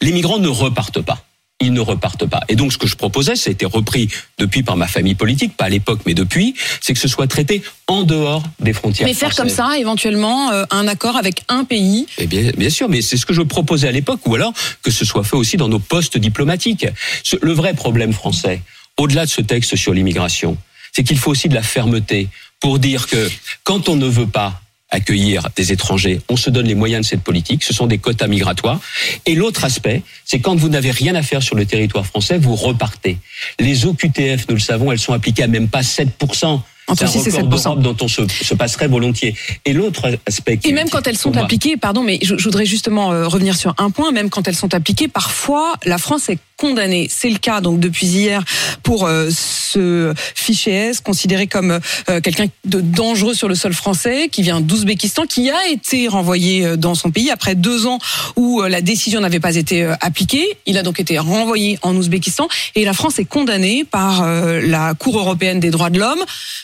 les 0.00 0.12
migrants 0.12 0.38
ne 0.38 0.48
repartent 0.48 1.02
pas. 1.02 1.24
Ils 1.60 1.72
ne 1.72 1.80
repartent 1.80 2.26
pas. 2.26 2.40
Et 2.48 2.56
donc, 2.56 2.72
ce 2.72 2.78
que 2.78 2.86
je 2.88 2.96
proposais, 2.96 3.36
ça 3.36 3.48
a 3.48 3.52
été 3.52 3.64
repris 3.64 4.08
depuis 4.38 4.62
par 4.64 4.76
ma 4.76 4.88
famille 4.88 5.14
politique, 5.14 5.56
pas 5.56 5.66
à 5.66 5.68
l'époque, 5.68 6.00
mais 6.04 6.12
depuis, 6.14 6.54
c'est 6.80 6.92
que 6.94 6.98
ce 6.98 7.06
soit 7.06 7.28
traité 7.28 7.62
en 7.86 8.02
dehors 8.02 8.42
des 8.58 8.72
frontières. 8.72 9.06
Mais 9.06 9.14
faire 9.14 9.34
comme 9.36 9.48
ça, 9.48 9.78
éventuellement, 9.78 10.50
euh, 10.50 10.64
un 10.70 10.88
accord 10.88 11.16
avec 11.16 11.44
un 11.48 11.64
pays. 11.64 12.06
Eh 12.18 12.26
bien, 12.26 12.50
bien 12.56 12.70
sûr, 12.70 12.88
mais 12.88 13.02
c'est 13.02 13.16
ce 13.16 13.24
que 13.24 13.32
je 13.34 13.42
proposais 13.42 13.86
à 13.86 13.92
l'époque, 13.92 14.26
ou 14.26 14.34
alors 14.34 14.52
que 14.82 14.90
ce 14.90 15.04
soit 15.04 15.22
fait 15.22 15.36
aussi 15.36 15.56
dans 15.56 15.68
nos 15.68 15.78
postes 15.78 16.18
diplomatiques. 16.18 16.86
Ce- 17.22 17.36
le 17.40 17.52
vrai 17.52 17.74
problème 17.74 18.12
français, 18.12 18.60
au-delà 18.96 19.24
de 19.24 19.30
ce 19.30 19.40
texte 19.40 19.76
sur 19.76 19.94
l'immigration, 19.94 20.56
c'est 20.92 21.04
qu'il 21.04 21.18
faut 21.18 21.30
aussi 21.30 21.48
de 21.48 21.54
la 21.54 21.62
fermeté 21.62 22.28
pour 22.58 22.78
dire 22.80 23.06
que 23.06 23.30
quand 23.62 23.88
on 23.88 23.96
ne 23.96 24.06
veut 24.08 24.26
pas 24.26 24.60
accueillir 24.94 25.48
des 25.56 25.72
étrangers, 25.72 26.20
on 26.28 26.36
se 26.36 26.50
donne 26.50 26.66
les 26.66 26.74
moyens 26.74 27.04
de 27.04 27.08
cette 27.08 27.22
politique, 27.22 27.62
ce 27.62 27.74
sont 27.74 27.86
des 27.86 27.98
quotas 27.98 28.26
migratoires. 28.26 28.80
Et 29.26 29.34
l'autre 29.34 29.64
aspect, 29.64 30.02
c'est 30.24 30.40
quand 30.40 30.54
vous 30.54 30.68
n'avez 30.68 30.90
rien 30.90 31.14
à 31.14 31.22
faire 31.22 31.42
sur 31.42 31.56
le 31.56 31.66
territoire 31.66 32.06
français, 32.06 32.38
vous 32.38 32.54
repartez. 32.54 33.18
Les 33.58 33.86
OQTF, 33.86 34.48
nous 34.48 34.54
le 34.54 34.60
savons, 34.60 34.92
elles 34.92 34.98
sont 34.98 35.12
appliquées 35.12 35.42
à 35.42 35.48
même 35.48 35.68
pas 35.68 35.82
7%. 35.82 36.60
Entre 36.86 37.08
C'est 37.08 37.18
un 37.18 37.22
6 37.22 37.28
et 37.28 37.40
record 37.40 37.58
7%. 37.58 37.62
d'Europe 37.62 37.82
dont 37.82 37.96
on 38.04 38.08
se, 38.08 38.28
se 38.28 38.54
passerait 38.54 38.88
volontiers. 38.88 39.34
Et 39.64 39.72
l'autre 39.72 40.18
aspect... 40.26 40.58
qui 40.58 40.68
Et 40.68 40.72
même 40.72 40.90
quand 40.90 41.06
elles 41.06 41.16
sont 41.16 41.34
appliquées, 41.36 41.78
pardon, 41.78 42.02
mais 42.02 42.18
je, 42.22 42.36
je 42.36 42.44
voudrais 42.44 42.66
justement 42.66 43.10
euh, 43.10 43.26
revenir 43.26 43.56
sur 43.56 43.74
un 43.78 43.90
point, 43.90 44.12
même 44.12 44.28
quand 44.28 44.46
elles 44.48 44.54
sont 44.54 44.74
appliquées, 44.74 45.08
parfois 45.08 45.74
la 45.86 45.96
France 45.96 46.28
est 46.28 46.38
condamnée. 46.56 47.08
C'est 47.10 47.30
le 47.30 47.38
cas 47.38 47.60
donc 47.60 47.80
depuis 47.80 48.06
hier 48.06 48.42
pour 48.82 49.06
euh, 49.06 49.28
ce 49.30 50.12
fichier 50.34 50.72
S, 50.72 51.00
considéré 51.00 51.46
comme 51.46 51.80
euh, 52.08 52.20
quelqu'un 52.20 52.46
de 52.64 52.80
dangereux 52.80 53.34
sur 53.34 53.48
le 53.48 53.54
sol 53.54 53.74
français, 53.74 54.28
qui 54.30 54.42
vient 54.42 54.60
d'Ouzbékistan, 54.60 55.26
qui 55.26 55.50
a 55.50 55.68
été 55.68 56.08
renvoyé 56.08 56.64
euh, 56.64 56.76
dans 56.76 56.94
son 56.94 57.10
pays 57.10 57.30
après 57.30 57.54
deux 57.54 57.86
ans 57.86 57.98
où 58.36 58.62
euh, 58.62 58.68
la 58.68 58.80
décision 58.80 59.20
n'avait 59.20 59.40
pas 59.40 59.56
été 59.56 59.82
euh, 59.82 59.94
appliquée. 60.00 60.56
Il 60.66 60.78
a 60.78 60.82
donc 60.82 61.00
été 61.00 61.18
renvoyé 61.18 61.78
en 61.82 61.94
Ouzbékistan 61.96 62.48
et 62.74 62.84
la 62.84 62.92
France 62.92 63.18
est 63.18 63.24
condamnée 63.24 63.84
par 63.84 64.24
la 64.24 64.94
Cour 64.94 65.18
européenne 65.18 65.60
des 65.60 65.70
droits 65.70 65.90
de 65.90 65.98
l'homme 65.98 66.22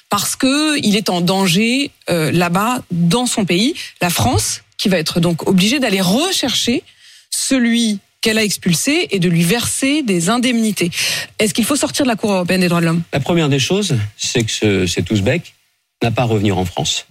parce 0.09 0.37
que 0.37 0.79
il 0.79 0.97
est 0.97 1.09
en 1.11 1.21
danger 1.21 1.91
là-bas 2.09 2.83
dans 2.91 3.27
son 3.27 3.45
pays. 3.45 3.75
La 4.01 4.11
France 4.11 4.63
qui 4.77 4.89
va 4.89 4.99
être 4.99 5.21
donc 5.21 5.49
obligée 5.49 5.79
d'aller 5.79 6.01
rechercher 6.01 6.83
celui 7.31 7.99
qu'elle 8.21 8.39
a 8.39 8.45
expulsé 8.45 9.09
et 9.11 9.19
de 9.19 9.29
lui 9.29 9.43
verser 9.43 10.03
des 10.03 10.29
indemnités. 10.29 10.91
Est-ce 11.39 11.55
qu'il 11.55 11.65
faut 11.65 11.77
sortir 11.77 12.05
de 12.05 12.11
la 12.11 12.17
Cour 12.17 12.33
européenne 12.33 12.61
des 12.61 12.69
droits 12.69 12.81
de 12.81 12.87
l'homme? 12.87 13.03
La 13.13 13.21
première 13.21 13.49
des 13.49 13.59
choses, 13.59 13.97
c'est 14.17 14.45
que 14.45 14.51
ce, 14.51 14.87
cet 14.87 15.11
Ouzbek 15.11 15.55
n'a 16.03 16.11
pas 16.11 16.23
à 16.23 16.27
revenir 16.27 16.59
en 16.59 16.65
France. 16.65 17.07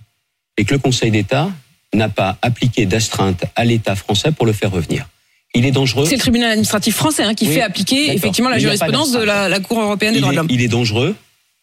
Et 0.57 0.65
que 0.65 0.73
le 0.73 0.79
Conseil 0.79 1.11
d'État 1.11 1.49
n'a 1.93 2.09
pas 2.09 2.37
appliqué 2.41 2.85
d'astreinte 2.85 3.43
à 3.55 3.65
l'État 3.65 3.95
français 3.95 4.31
pour 4.31 4.45
le 4.45 4.53
faire 4.53 4.71
revenir. 4.71 5.07
Il 5.55 5.65
est 5.65 5.71
dangereux. 5.71 6.05
C'est 6.05 6.15
le 6.15 6.21
tribunal 6.21 6.51
administratif 6.51 6.95
français 6.95 7.23
hein, 7.23 7.33
qui 7.33 7.47
Oui, 7.47 7.55
fait 7.55 7.61
appliquer 7.61 8.13
effectivement 8.13 8.49
la 8.49 8.57
Mais 8.57 8.61
jurisprudence 8.61 9.11
de 9.11 9.19
la, 9.19 9.49
la 9.49 9.59
Cour 9.59 9.81
européenne 9.81 10.13
des 10.13 10.19
il 10.19 10.21
droits 10.21 10.31
de 10.33 10.37
l'homme. 10.37 10.47
il 10.49 10.61
est 10.61 10.67
dangereux. 10.67 11.15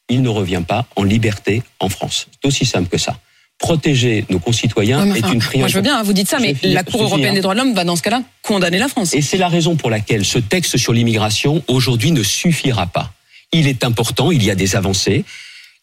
Il 0.09 0.23
ne 0.23 0.29
revient 0.29 0.63
pas 0.67 0.87
en 0.97 1.05
liberté 1.05 1.63
en 1.79 1.89
France. 1.89 2.27
C'est 2.33 2.49
aussi 2.49 2.65
simple 2.67 2.89
que 2.89 2.99
ça. 2.99 3.19
Protéger 3.59 4.25
nos 4.29 4.39
concitoyens 4.39 5.09
Ouais, 5.09 5.19
est 5.19 5.27
une 5.29 5.35
moi 5.35 5.45
priorité. 5.47 5.73
je 5.73 5.77
veux 5.77 5.83
bien, 5.83 5.97
hein, 5.99 6.03
vous 6.03 6.13
dites 6.13 6.29
ça, 6.29 6.39
mais 6.39 6.55
la 6.63 6.85
Cour 6.85 7.03
européenne 7.03 7.35
des 7.35 7.41
droits 7.41 7.55
de 7.55 7.61
l'homme 7.61 7.75
va 7.75 7.85
dans 7.85 7.97
ce 7.97 8.03
cas-là 8.03 8.23
condamner 8.43 8.79
la 8.79 8.89
France. 8.89 9.15
Et 9.15 9.23
c'est 9.23 9.39
la 9.39 9.49
raison 9.49 9.77
pour 9.77 9.89
laquelle 9.89 10.25
ce 10.25 10.39
texte 10.39 10.77
sur 10.77 10.93
l'immigration 10.93 11.63
aujourd'hui 11.67 12.11
ne 12.11 12.23
suffira 12.23 12.87
pas. 12.87 13.13
Il 13.53 13.67
est 13.67 13.83
important, 13.85 14.31
il 14.31 14.43
y 14.45 14.51
a 14.51 14.55
des 14.55 14.77
avancées. 14.77 15.25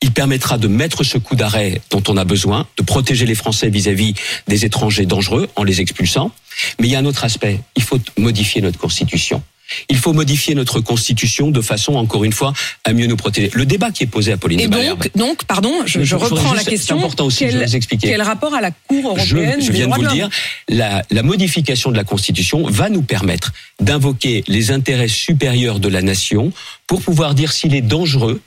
Il 0.01 0.11
permettra 0.11 0.57
de 0.57 0.67
mettre 0.67 1.03
ce 1.03 1.17
coup 1.17 1.35
d'arrêt 1.35 1.81
dont 1.89 2.03
on 2.09 2.17
a 2.17 2.25
besoin, 2.25 2.67
de 2.77 2.83
protéger 2.83 3.25
les 3.25 3.35
Français 3.35 3.69
vis-à-vis 3.69 4.13
des 4.47 4.65
étrangers 4.65 5.05
dangereux 5.05 5.49
en 5.55 5.63
les 5.63 5.81
expulsant. 5.81 6.31
Mais 6.79 6.87
il 6.87 6.91
y 6.91 6.95
a 6.95 6.99
un 6.99 7.05
autre 7.05 7.23
aspect. 7.23 7.59
Il 7.75 7.83
faut 7.83 7.99
modifier 8.17 8.61
notre 8.61 8.77
constitution. 8.77 9.41
Il 9.89 9.97
faut 9.97 10.13
modifier 10.13 10.55
notre 10.55 10.79
constitution 10.81 11.49
de 11.49 11.61
façon, 11.61 11.95
encore 11.95 12.23
une 12.23 12.33
fois, 12.33 12.53
à 12.83 12.93
mieux 12.93 13.07
nous 13.07 13.15
protéger. 13.15 13.49
Le 13.53 13.65
débat 13.65 13.91
qui 13.91 14.03
est 14.03 14.07
posé 14.07 14.31
à 14.31 14.37
Pauline 14.37 14.59
Et 14.59 14.67
de 14.67 14.71
donc, 14.73 15.09
donc, 15.15 15.45
pardon, 15.45 15.71
je, 15.85 15.99
Je- 15.99 15.99
je 15.99 16.05
je 16.05 16.15
reprends 16.15 16.53
la 16.53 16.63
question. 16.63 16.97
c'est 16.97 17.03
important 17.03 17.25
aussi, 17.25 17.45
je 17.45 17.49
quel, 17.49 17.59
vais 17.59 17.65
vous 17.65 17.75
expliquer. 17.75 18.07
quel 18.09 18.21
rapport 18.21 18.53
à 18.53 18.61
la 18.61 18.71
Cour 18.71 19.17
je, 19.17 19.35
européenne 19.35 19.61
je 19.61 19.67
des 19.67 19.73
viens 19.73 19.87
de 19.87 19.93
vous 19.95 20.01
le 20.01 20.07
dire, 20.09 20.29
la, 20.69 21.03
la 21.09 21.23
modification 21.23 21.91
de 21.91 21.97
la 21.97 22.03
Constitution 22.03 22.67
va 22.69 22.89
nous 22.89 23.01
permettre 23.03 23.51
d'invoquer 23.79 24.43
les 24.47 24.71
intérêts 24.71 25.07
supérieurs 25.07 25.79
de 25.79 25.87
la 25.89 26.01
nation 26.01 26.51
pour 26.87 27.01
pouvoir 27.01 27.33
dire 27.33 27.51
s'il 27.51 27.73
est 27.73 27.81
dangereux 27.81 28.41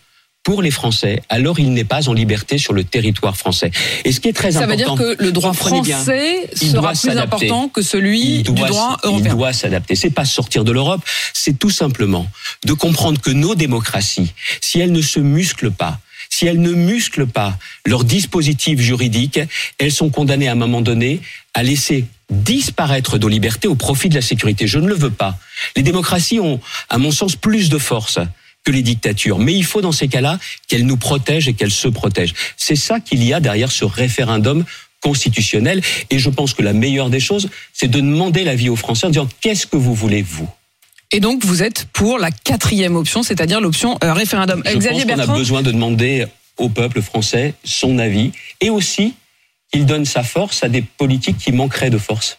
pour 0.46 0.62
les 0.62 0.70
Français, 0.70 1.22
alors 1.28 1.58
il 1.58 1.72
n'est 1.72 1.82
pas 1.82 2.08
en 2.08 2.12
liberté 2.12 2.56
sur 2.56 2.72
le 2.72 2.84
territoire 2.84 3.36
français. 3.36 3.72
Et 4.04 4.12
ce 4.12 4.20
qui 4.20 4.28
est 4.28 4.32
très 4.32 4.52
Ça 4.52 4.64
veut 4.64 4.76
dire 4.76 4.92
important, 4.92 5.16
que 5.16 5.20
le 5.20 5.32
droit 5.32 5.50
bien, 5.82 5.96
français 5.96 6.48
il 6.62 6.70
sera 6.70 6.82
doit 6.82 6.92
plus 6.92 7.18
important 7.18 7.68
que 7.68 7.82
celui 7.82 8.36
il 8.36 8.42
du 8.44 8.52
doit, 8.52 8.68
droit 8.68 8.96
il 9.02 9.08
européen. 9.08 9.34
doit 9.34 9.52
s'adapter. 9.52 9.96
C'est 9.96 10.10
pas 10.10 10.24
sortir 10.24 10.62
de 10.62 10.70
l'Europe, 10.70 11.00
c'est 11.34 11.58
tout 11.58 11.70
simplement 11.70 12.30
de 12.64 12.74
comprendre 12.74 13.20
que 13.20 13.32
nos 13.32 13.56
démocraties, 13.56 14.34
si 14.60 14.78
elles 14.78 14.92
ne 14.92 15.02
se 15.02 15.18
musclent 15.18 15.72
pas, 15.72 15.98
si 16.30 16.46
elles 16.46 16.60
ne 16.60 16.74
musclent 16.74 17.26
pas 17.26 17.58
leur 17.84 18.04
dispositif 18.04 18.78
juridique, 18.78 19.40
elles 19.78 19.90
sont 19.90 20.10
condamnées 20.10 20.46
à 20.46 20.52
un 20.52 20.54
moment 20.54 20.80
donné 20.80 21.22
à 21.54 21.64
laisser 21.64 22.04
disparaître 22.30 23.18
nos 23.18 23.28
libertés 23.28 23.66
au 23.66 23.74
profit 23.74 24.10
de 24.10 24.14
la 24.14 24.22
sécurité. 24.22 24.68
Je 24.68 24.78
ne 24.78 24.86
le 24.86 24.94
veux 24.94 25.10
pas. 25.10 25.36
Les 25.74 25.82
démocraties 25.82 26.38
ont, 26.38 26.60
à 26.88 26.98
mon 26.98 27.10
sens, 27.10 27.34
plus 27.34 27.68
de 27.68 27.78
force 27.78 28.20
que 28.66 28.72
les 28.72 28.82
dictatures. 28.82 29.38
Mais 29.38 29.54
il 29.54 29.64
faut 29.64 29.80
dans 29.80 29.92
ces 29.92 30.08
cas-là 30.08 30.38
qu'elles 30.66 30.84
nous 30.84 30.96
protègent 30.96 31.48
et 31.48 31.54
qu'elles 31.54 31.70
se 31.70 31.88
protègent. 31.88 32.34
C'est 32.56 32.76
ça 32.76 32.98
qu'il 33.00 33.22
y 33.22 33.32
a 33.32 33.40
derrière 33.40 33.70
ce 33.70 33.84
référendum 33.84 34.64
constitutionnel. 35.00 35.80
Et 36.10 36.18
je 36.18 36.28
pense 36.28 36.52
que 36.52 36.62
la 36.62 36.72
meilleure 36.72 37.08
des 37.08 37.20
choses, 37.20 37.48
c'est 37.72 37.88
de 37.88 38.00
demander 38.00 38.42
l'avis 38.42 38.68
aux 38.68 38.76
Français 38.76 39.06
en 39.06 39.10
disant 39.10 39.28
qu'est-ce 39.40 39.66
que 39.66 39.76
vous 39.76 39.94
voulez, 39.94 40.22
vous? 40.22 40.48
Et 41.12 41.20
donc, 41.20 41.44
vous 41.44 41.62
êtes 41.62 41.86
pour 41.92 42.18
la 42.18 42.32
quatrième 42.32 42.96
option, 42.96 43.22
c'est-à-dire 43.22 43.60
l'option 43.60 43.96
euh, 44.02 44.12
référendum. 44.12 44.62
Je 44.66 44.76
Xavier 44.76 45.06
pense 45.06 45.14
qu'on 45.26 45.32
a 45.32 45.38
besoin 45.38 45.62
de 45.62 45.70
demander 45.70 46.26
au 46.56 46.68
peuple 46.68 47.00
français 47.00 47.54
son 47.62 48.00
avis 48.00 48.32
et 48.60 48.70
aussi 48.70 49.14
qu'il 49.72 49.86
donne 49.86 50.04
sa 50.04 50.24
force 50.24 50.64
à 50.64 50.68
des 50.68 50.82
politiques 50.82 51.38
qui 51.38 51.52
manqueraient 51.52 51.90
de 51.90 51.98
force. 51.98 52.38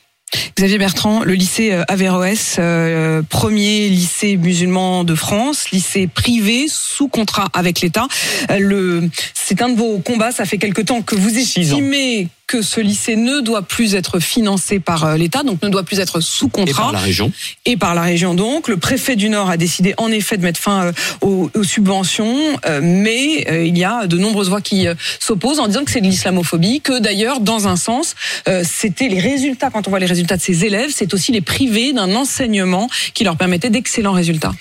Xavier 0.58 0.80
Bertrand, 0.80 1.24
le 1.24 1.34
lycée 1.34 1.72
euh, 1.72 1.84
Averroès, 1.88 2.58
euh, 2.58 3.22
premier 3.30 3.90
lycée 3.90 4.38
musulman 4.38 5.04
de 5.04 5.14
France, 5.14 5.70
lycée 5.72 6.08
privé 6.08 6.66
sous 6.68 7.08
contrat 7.08 7.48
avec 7.54 7.82
l'État. 7.82 8.08
Euh, 8.50 8.58
le, 8.60 9.10
c'est 9.34 9.62
un 9.62 9.70
de 9.70 9.78
vos 9.78 10.00
combats. 10.00 10.32
Ça 10.32 10.46
fait 10.46 10.58
quelque 10.58 10.82
temps 10.82 11.02
que 11.02 11.16
vous 11.16 11.38
estimez 11.38 12.28
que 12.48 12.62
ce 12.62 12.80
lycée 12.80 13.18
ne 13.18 13.42
doit 13.42 13.62
plus 13.62 13.94
être 13.94 14.20
financé 14.22 14.80
par 14.80 15.04
euh, 15.04 15.18
l'État, 15.18 15.44
donc 15.44 15.62
ne 15.62 15.68
doit 15.68 15.84
plus 15.84 16.00
être 16.00 16.22
sous 16.22 16.48
Et 16.48 16.50
contrat. 16.50 16.84
par 16.84 16.92
la 16.94 17.00
région. 17.00 17.32
et 17.66 17.76
par 17.76 17.94
la 17.94 18.02
région 18.02 18.34
donc. 18.36 18.70
Le 18.70 18.78
préfet 18.78 19.18
du 19.18 19.28
Nord 19.28 19.50
a 19.50 19.58
décidé 19.58 19.94
en 19.98 20.10
effet 20.10 20.38
de 20.38 20.44
mettre 20.44 20.60
fin 20.60 20.86
euh, 20.86 20.92
aux, 21.20 21.52
aux 21.54 21.64
subventions, 21.64 22.58
euh, 22.66 22.80
mais 22.82 23.46
il 23.68 23.78
y 23.78 23.84
a 23.84 24.08
de 24.08 24.18
nombreuses 24.18 24.48
voix 24.50 24.62
qui 24.62 24.88
s'opposent 25.20 25.60
en 25.60 25.68
disant 25.68 25.84
que 25.84 25.92
c'est 25.92 26.00
de 26.00 26.08
l'islamophobie, 26.08 26.80
que 26.80 27.00
d'ailleurs, 27.00 27.42
dans 27.42 27.68
un 27.68 27.76
sens, 27.76 28.16
c'était 28.64 29.10
les 29.10 29.20
résultats, 29.20 29.70
quand 29.70 29.88
on 29.88 29.90
voit 29.90 30.00
les 30.00 30.06
résultats 30.06 30.38
de 30.38 30.42
ces 30.42 30.64
élèves, 30.64 30.92
c'est 30.94 31.14
aussi 31.14 31.32
les 31.32 31.42
privés 31.42 31.92
d'un 31.92 32.16
enseignement 32.16 32.90
qui 33.14 33.24
leur 33.24 33.36
permettait 33.36 33.70
d'excellents 33.70 34.14
résultats. 34.14 34.54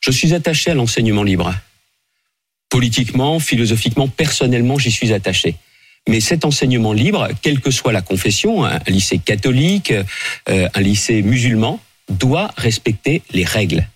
Je 0.00 0.10
suis 0.10 0.32
attaché 0.34 0.70
à 0.70 0.74
l'enseignement 0.74 1.22
libre. 1.22 1.54
Politiquement, 2.70 3.38
philosophiquement, 3.38 4.08
personnellement, 4.08 4.78
j'y 4.78 4.90
suis 4.90 5.12
attaché. 5.12 5.56
Mais 6.08 6.20
cet 6.20 6.44
enseignement 6.44 6.92
libre, 6.92 7.28
quelle 7.40 7.60
que 7.60 7.70
soit 7.70 7.92
la 7.92 8.02
confession, 8.02 8.64
un 8.64 8.78
lycée 8.86 9.18
catholique, 9.18 9.92
euh, 10.48 10.68
un 10.74 10.80
lycée 10.80 11.22
musulman, 11.22 11.80
doit 12.08 12.50
respecter 12.56 13.22
les 13.30 13.44
règles. 13.44 13.88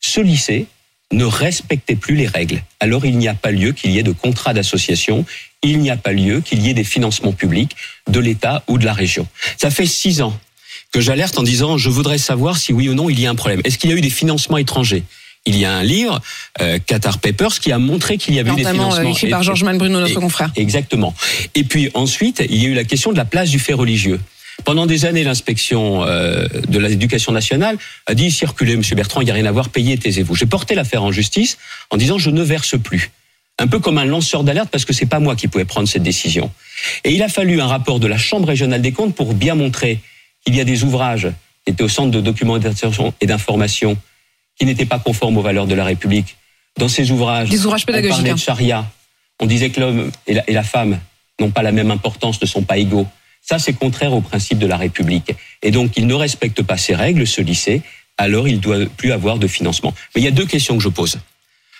Ce 0.00 0.20
lycée 0.20 0.66
ne 1.12 1.24
respectait 1.24 1.96
plus 1.96 2.16
les 2.16 2.26
règles. 2.26 2.62
Alors 2.80 3.06
il 3.06 3.16
n'y 3.16 3.28
a 3.28 3.34
pas 3.34 3.50
lieu 3.50 3.72
qu'il 3.72 3.92
y 3.92 3.98
ait 3.98 4.02
de 4.02 4.12
contrat 4.12 4.52
d'association, 4.52 5.24
il 5.62 5.78
n'y 5.78 5.90
a 5.90 5.96
pas 5.96 6.12
lieu 6.12 6.40
qu'il 6.40 6.60
y 6.60 6.68
ait 6.68 6.74
des 6.74 6.84
financements 6.84 7.32
publics 7.32 7.76
de 8.08 8.20
l'État 8.20 8.62
ou 8.68 8.78
de 8.78 8.84
la 8.84 8.92
région. 8.92 9.26
Ça 9.56 9.70
fait 9.70 9.86
six 9.86 10.20
ans 10.20 10.38
que 10.92 11.00
j'alerte 11.00 11.38
en 11.38 11.42
disant 11.42 11.78
je 11.78 11.88
voudrais 11.88 12.18
savoir 12.18 12.56
si 12.58 12.72
oui 12.72 12.88
ou 12.88 12.94
non 12.94 13.08
il 13.08 13.18
y 13.18 13.26
a 13.26 13.30
un 13.30 13.34
problème. 13.34 13.60
Est-ce 13.64 13.78
qu'il 13.78 13.90
y 13.90 13.92
a 13.92 13.96
eu 13.96 14.02
des 14.02 14.10
financements 14.10 14.58
étrangers? 14.58 15.04
Il 15.46 15.58
y 15.58 15.64
a 15.66 15.72
un 15.74 15.82
livre, 15.82 16.20
euh, 16.62 16.78
Qatar 16.84 17.18
Papers, 17.18 17.60
qui 17.60 17.70
a 17.70 17.78
montré 17.78 18.16
qu'il 18.16 18.34
y 18.34 18.38
avait 18.38 18.50
eu 18.50 18.54
des 18.56 18.62
Notamment 18.62 18.90
financements. 18.90 19.10
écrit 19.10 19.28
par 19.28 19.42
Georges 19.42 19.62
Malbruno, 19.62 20.00
notre 20.00 20.12
et- 20.12 20.14
confrère. 20.14 20.50
Exactement. 20.56 21.14
Et 21.54 21.64
puis 21.64 21.90
ensuite, 21.94 22.42
il 22.48 22.62
y 22.62 22.66
a 22.66 22.68
eu 22.70 22.74
la 22.74 22.84
question 22.84 23.12
de 23.12 23.16
la 23.18 23.26
place 23.26 23.50
du 23.50 23.58
fait 23.58 23.74
religieux. 23.74 24.20
Pendant 24.64 24.86
des 24.86 25.04
années, 25.04 25.22
l'inspection 25.24 26.04
euh, 26.04 26.46
de 26.68 26.78
l'éducation 26.78 27.32
nationale 27.32 27.76
a 28.06 28.14
dit 28.14 28.30
circulez, 28.30 28.76
Monsieur 28.76 28.96
Bertrand, 28.96 29.20
il 29.20 29.24
n'y 29.24 29.30
a 29.32 29.34
rien 29.34 29.44
à 29.46 29.52
voir, 29.52 29.68
payez, 29.68 29.98
taisez-vous. 29.98 30.34
J'ai 30.34 30.46
porté 30.46 30.74
l'affaire 30.74 31.02
en 31.02 31.12
justice 31.12 31.58
en 31.90 31.96
disant 31.98 32.16
je 32.18 32.30
ne 32.30 32.42
verse 32.42 32.78
plus. 32.78 33.10
Un 33.58 33.66
peu 33.66 33.80
comme 33.80 33.98
un 33.98 34.04
lanceur 34.06 34.44
d'alerte 34.44 34.70
parce 34.70 34.84
que 34.84 34.92
c'est 34.94 35.06
pas 35.06 35.18
moi 35.20 35.36
qui 35.36 35.48
pouvais 35.48 35.64
prendre 35.66 35.86
cette 35.88 36.02
décision. 36.02 36.50
Et 37.04 37.12
il 37.12 37.22
a 37.22 37.28
fallu 37.28 37.60
un 37.60 37.66
rapport 37.66 38.00
de 38.00 38.06
la 38.06 38.16
Chambre 38.16 38.48
régionale 38.48 38.80
des 38.80 38.92
comptes 38.92 39.14
pour 39.14 39.34
bien 39.34 39.54
montrer 39.56 40.00
qu'il 40.46 40.54
y 40.56 40.60
a 40.60 40.64
des 40.64 40.84
ouvrages 40.84 41.28
qui 41.66 41.72
étaient 41.72 41.82
au 41.84 41.88
centre 41.88 42.10
de 42.12 42.20
documentation 42.20 43.12
et 43.20 43.26
d'information 43.26 43.98
qui 44.58 44.66
n'étaient 44.66 44.86
pas 44.86 44.98
conformes 44.98 45.36
aux 45.36 45.42
valeurs 45.42 45.66
de 45.66 45.74
la 45.74 45.84
République. 45.84 46.36
Dans 46.78 46.88
ces 46.88 47.10
ouvrages, 47.10 47.48
Des 47.50 47.64
ouvrages 47.66 47.82
on 47.82 47.86
pédagogiques. 47.86 48.16
parlait 48.16 48.30
hein. 48.30 48.34
de 48.34 48.40
charia. 48.40 48.90
On 49.40 49.46
disait 49.46 49.70
que 49.70 49.80
l'homme 49.80 50.10
et 50.26 50.34
la, 50.34 50.48
et 50.48 50.52
la 50.52 50.62
femme 50.62 50.98
n'ont 51.40 51.50
pas 51.50 51.62
la 51.62 51.72
même 51.72 51.90
importance, 51.90 52.40
ne 52.40 52.46
sont 52.46 52.62
pas 52.62 52.78
égaux. 52.78 53.06
Ça, 53.42 53.58
c'est 53.58 53.72
contraire 53.74 54.12
au 54.12 54.20
principe 54.20 54.58
de 54.58 54.66
la 54.66 54.76
République. 54.76 55.34
Et 55.62 55.70
donc, 55.70 55.92
il 55.96 56.06
ne 56.06 56.14
respecte 56.14 56.62
pas 56.62 56.76
ces 56.76 56.94
règles, 56.94 57.26
ce 57.26 57.40
lycée, 57.40 57.82
alors 58.16 58.48
il 58.48 58.54
ne 58.56 58.60
doit 58.60 58.78
plus 58.96 59.12
avoir 59.12 59.38
de 59.38 59.46
financement. 59.46 59.92
Mais 60.14 60.20
il 60.20 60.24
y 60.24 60.28
a 60.28 60.30
deux 60.32 60.46
questions 60.46 60.76
que 60.76 60.82
je 60.82 60.88
pose. 60.88 61.18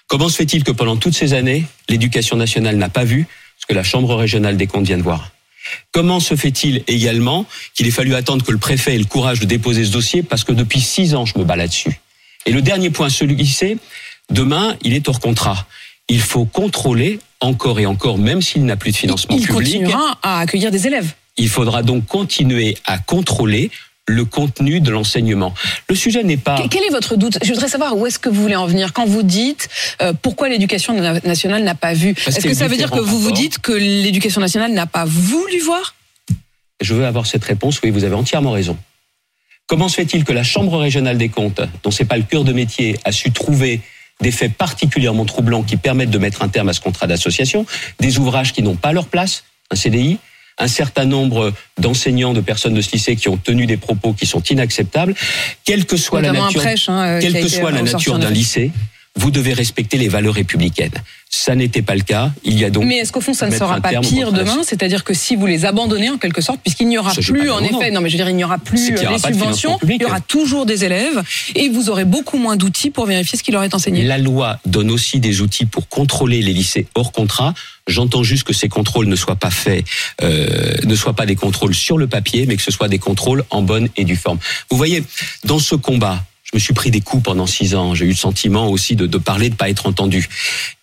Comment 0.06 0.28
se 0.28 0.36
fait-il 0.36 0.64
que 0.64 0.72
pendant 0.72 0.96
toutes 0.96 1.14
ces 1.14 1.32
années, 1.32 1.64
l'éducation 1.88 2.36
nationale 2.36 2.76
n'a 2.76 2.88
pas 2.90 3.04
vu 3.04 3.26
ce 3.58 3.66
que 3.66 3.72
la 3.72 3.82
Chambre 3.82 4.14
régionale 4.14 4.56
des 4.56 4.66
comptes 4.66 4.86
vient 4.86 4.98
de 4.98 5.02
voir? 5.02 5.30
Comment 5.92 6.20
se 6.20 6.36
fait-il 6.36 6.82
également 6.88 7.46
qu'il 7.74 7.86
ait 7.86 7.90
fallu 7.90 8.14
attendre 8.14 8.44
que 8.44 8.52
le 8.52 8.58
préfet 8.58 8.94
ait 8.96 8.98
le 8.98 9.04
courage 9.06 9.40
de 9.40 9.46
déposer 9.46 9.86
ce 9.86 9.90
dossier? 9.92 10.22
Parce 10.22 10.44
que 10.44 10.52
depuis 10.52 10.80
six 10.80 11.14
ans, 11.14 11.24
je 11.24 11.38
me 11.38 11.44
bats 11.44 11.56
là-dessus 11.56 11.98
Et 12.46 12.52
le 12.52 12.62
dernier 12.62 12.90
point, 12.90 13.08
ce 13.08 13.24
lycée, 13.24 13.78
demain, 14.30 14.76
il 14.82 14.92
est 14.94 15.08
hors 15.08 15.20
contrat. 15.20 15.66
Il 16.08 16.20
faut 16.20 16.44
contrôler 16.44 17.18
encore 17.40 17.80
et 17.80 17.86
encore, 17.86 18.18
même 18.18 18.42
s'il 18.42 18.64
n'a 18.64 18.76
plus 18.76 18.92
de 18.92 18.96
financement 18.96 19.36
Il 19.36 19.46
public. 19.46 19.80
continuera 19.80 20.18
à 20.22 20.40
accueillir 20.40 20.70
des 20.70 20.86
élèves. 20.86 21.12
Il 21.36 21.48
faudra 21.48 21.82
donc 21.82 22.06
continuer 22.06 22.76
à 22.84 22.98
contrôler 22.98 23.70
le 24.06 24.26
contenu 24.26 24.80
de 24.80 24.90
l'enseignement. 24.90 25.54
Le 25.88 25.94
sujet 25.94 26.22
n'est 26.22 26.36
pas... 26.36 26.62
Quel 26.70 26.82
est 26.84 26.90
votre 26.90 27.16
doute? 27.16 27.38
Je 27.42 27.48
voudrais 27.48 27.68
savoir 27.68 27.96
où 27.96 28.06
est-ce 28.06 28.18
que 28.18 28.28
vous 28.28 28.42
voulez 28.42 28.54
en 28.56 28.66
venir 28.66 28.92
quand 28.92 29.06
vous 29.06 29.22
dites 29.22 29.68
euh, 30.02 30.12
pourquoi 30.12 30.50
l'éducation 30.50 30.92
nationale 31.24 31.64
n'a 31.64 31.74
pas 31.74 31.94
vu. 31.94 32.14
Est-ce 32.26 32.40
que 32.40 32.52
ça 32.52 32.68
veut 32.68 32.76
dire 32.76 32.90
que 32.90 33.00
vous 33.00 33.18
vous 33.18 33.32
dites 33.32 33.58
que 33.60 33.72
l'éducation 33.72 34.42
nationale 34.42 34.72
n'a 34.72 34.84
pas 34.84 35.06
voulu 35.06 35.58
voir? 35.60 35.94
Je 36.82 36.92
veux 36.92 37.06
avoir 37.06 37.24
cette 37.24 37.44
réponse. 37.44 37.80
Oui, 37.82 37.88
vous 37.90 38.04
avez 38.04 38.14
entièrement 38.14 38.50
raison. 38.50 38.76
Comment 39.74 39.88
se 39.88 39.96
fait-il 39.96 40.22
que 40.22 40.32
la 40.32 40.44
Chambre 40.44 40.78
régionale 40.78 41.18
des 41.18 41.28
comptes, 41.28 41.60
dont 41.82 41.90
c'est 41.90 42.04
pas 42.04 42.16
le 42.16 42.22
cœur 42.22 42.44
de 42.44 42.52
métier, 42.52 42.96
a 43.02 43.10
su 43.10 43.32
trouver 43.32 43.80
des 44.20 44.30
faits 44.30 44.54
particulièrement 44.54 45.24
troublants 45.24 45.64
qui 45.64 45.76
permettent 45.76 46.12
de 46.12 46.18
mettre 46.18 46.42
un 46.42 46.48
terme 46.48 46.68
à 46.68 46.72
ce 46.72 46.80
contrat 46.80 47.08
d'association, 47.08 47.66
des 47.98 48.20
ouvrages 48.20 48.52
qui 48.52 48.62
n'ont 48.62 48.76
pas 48.76 48.92
leur 48.92 49.08
place, 49.08 49.42
un 49.72 49.74
CDI, 49.74 50.18
un 50.58 50.68
certain 50.68 51.06
nombre 51.06 51.52
d'enseignants, 51.76 52.34
de 52.34 52.40
personnes 52.40 52.74
de 52.74 52.80
ce 52.80 52.92
lycée 52.92 53.16
qui 53.16 53.28
ont 53.28 53.36
tenu 53.36 53.66
des 53.66 53.76
propos 53.76 54.12
qui 54.12 54.26
sont 54.26 54.42
inacceptables, 54.42 55.16
quelle 55.64 55.86
que 55.86 55.96
soit 55.96 56.20
la 56.20 56.30
nature, 56.30 56.62
hein, 56.86 57.18
quelle 57.20 57.32
que 57.32 57.48
soit 57.48 57.72
la 57.72 57.82
nature 57.82 58.20
d'un 58.20 58.30
lycée, 58.30 58.70
vous 59.16 59.30
devez 59.30 59.52
respecter 59.52 59.96
les 59.96 60.08
valeurs 60.08 60.34
républicaines. 60.34 60.94
Ça 61.30 61.54
n'était 61.54 61.82
pas 61.82 61.94
le 61.94 62.02
cas. 62.02 62.32
Il 62.44 62.58
y 62.58 62.64
a 62.64 62.70
donc. 62.70 62.84
Mais 62.84 62.98
est-ce 62.98 63.12
qu'au 63.12 63.20
fond, 63.20 63.34
ça 63.34 63.48
ne 63.48 63.54
sera 63.54 63.80
pas 63.80 64.00
pire 64.00 64.32
demain? 64.32 64.62
C'est-à-dire 64.64 65.04
que 65.04 65.14
si 65.14 65.36
vous 65.36 65.46
les 65.46 65.64
abandonnez 65.64 66.10
en 66.10 66.18
quelque 66.18 66.40
sorte, 66.40 66.60
puisqu'il 66.60 66.88
n'y 66.88 66.98
aura 66.98 67.12
plus, 67.12 67.50
en 67.50 67.62
effet, 67.62 67.90
non, 67.90 68.00
mais 68.00 68.08
je 68.08 68.16
veux 68.16 68.24
dire, 68.24 68.30
il 68.30 68.36
n'y 68.36 68.44
aura 68.44 68.58
plus 68.58 68.90
les 68.90 69.18
subventions, 69.18 69.78
il 69.88 70.00
y 70.00 70.04
aura 70.04 70.20
toujours 70.20 70.66
des 70.66 70.84
élèves, 70.84 71.22
et 71.54 71.68
vous 71.68 71.90
aurez 71.90 72.04
beaucoup 72.04 72.38
moins 72.38 72.56
d'outils 72.56 72.90
pour 72.90 73.06
vérifier 73.06 73.38
ce 73.38 73.42
qui 73.42 73.52
leur 73.52 73.62
est 73.62 73.74
enseigné. 73.74 74.02
La 74.02 74.18
loi 74.18 74.58
donne 74.66 74.90
aussi 74.90 75.20
des 75.20 75.40
outils 75.40 75.66
pour 75.66 75.88
contrôler 75.88 76.42
les 76.42 76.52
lycées 76.52 76.86
hors 76.94 77.12
contrat. 77.12 77.54
J'entends 77.86 78.22
juste 78.22 78.44
que 78.44 78.54
ces 78.54 78.68
contrôles 78.68 79.06
ne 79.06 79.16
soient 79.16 79.36
pas 79.36 79.50
faits, 79.50 79.84
euh, 80.22 80.76
ne 80.84 80.94
soient 80.94 81.14
pas 81.14 81.26
des 81.26 81.36
contrôles 81.36 81.74
sur 81.74 81.98
le 81.98 82.06
papier, 82.06 82.46
mais 82.46 82.56
que 82.56 82.62
ce 82.62 82.70
soit 82.70 82.88
des 82.88 82.98
contrôles 82.98 83.44
en 83.50 83.62
bonne 83.62 83.88
et 83.96 84.04
due 84.04 84.16
forme. 84.16 84.38
Vous 84.70 84.76
voyez, 84.76 85.04
dans 85.44 85.58
ce 85.58 85.74
combat, 85.74 86.24
me 86.54 86.58
suis 86.58 86.74
pris 86.74 86.90
des 86.90 87.00
coups 87.00 87.22
pendant 87.22 87.46
six 87.46 87.74
ans. 87.74 87.94
J'ai 87.94 88.06
eu 88.06 88.10
le 88.10 88.14
sentiment 88.14 88.68
aussi 88.68 88.96
de, 88.96 89.06
de 89.06 89.18
parler, 89.18 89.50
de 89.50 89.54
pas 89.54 89.68
être 89.68 89.86
entendu. 89.86 90.28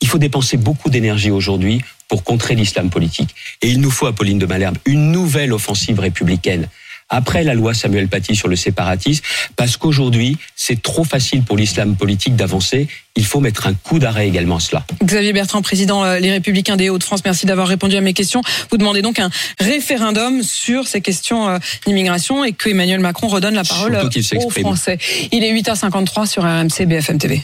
Il 0.01 0.07
faut 0.07 0.17
dépenser 0.17 0.57
beaucoup 0.57 0.89
d'énergie 0.89 1.31
aujourd'hui 1.31 1.81
pour 2.07 2.23
contrer 2.23 2.55
l'islam 2.55 2.89
politique. 2.89 3.33
Et 3.61 3.69
il 3.69 3.79
nous 3.79 3.91
faut, 3.91 4.05
à 4.05 4.13
Pauline 4.13 4.37
de 4.37 4.45
Malherbe, 4.45 4.77
une 4.85 5.11
nouvelle 5.11 5.53
offensive 5.53 5.99
républicaine 5.99 6.67
après 7.11 7.43
la 7.43 7.53
loi 7.53 7.75
Samuel 7.75 8.07
Paty 8.07 8.35
sur 8.35 8.47
le 8.47 8.55
séparatisme, 8.55 9.23
parce 9.55 9.77
qu'aujourd'hui, 9.77 10.37
c'est 10.55 10.81
trop 10.81 11.03
facile 11.03 11.43
pour 11.43 11.57
l'islam 11.57 11.95
politique 11.95 12.35
d'avancer. 12.35 12.87
Il 13.15 13.25
faut 13.25 13.41
mettre 13.41 13.67
un 13.67 13.73
coup 13.73 13.99
d'arrêt 13.99 14.27
également 14.27 14.55
à 14.55 14.59
cela. 14.61 14.85
Xavier 15.03 15.33
Bertrand, 15.33 15.61
président 15.61 16.03
euh, 16.03 16.19
Les 16.19 16.31
Républicains 16.31 16.77
des 16.77 16.89
Hauts-de-France, 16.89 17.21
merci 17.25 17.45
d'avoir 17.45 17.67
répondu 17.67 17.97
à 17.97 18.01
mes 18.01 18.13
questions. 18.13 18.41
Vous 18.71 18.77
demandez 18.77 19.01
donc 19.01 19.19
un 19.19 19.29
référendum 19.59 20.41
sur 20.43 20.87
ces 20.87 21.01
questions 21.01 21.49
euh, 21.49 21.59
d'immigration 21.85 22.45
et 22.45 22.53
que 22.53 22.69
Emmanuel 22.69 23.01
Macron 23.01 23.27
redonne 23.27 23.55
la 23.55 23.65
parole 23.65 23.97
aux 23.97 24.49
Français. 24.49 24.97
Il 25.33 25.43
est 25.43 25.53
8h53 25.53 26.25
sur 26.25 26.43
RMC 26.43 26.85
BFM 26.85 27.17
TV. 27.17 27.39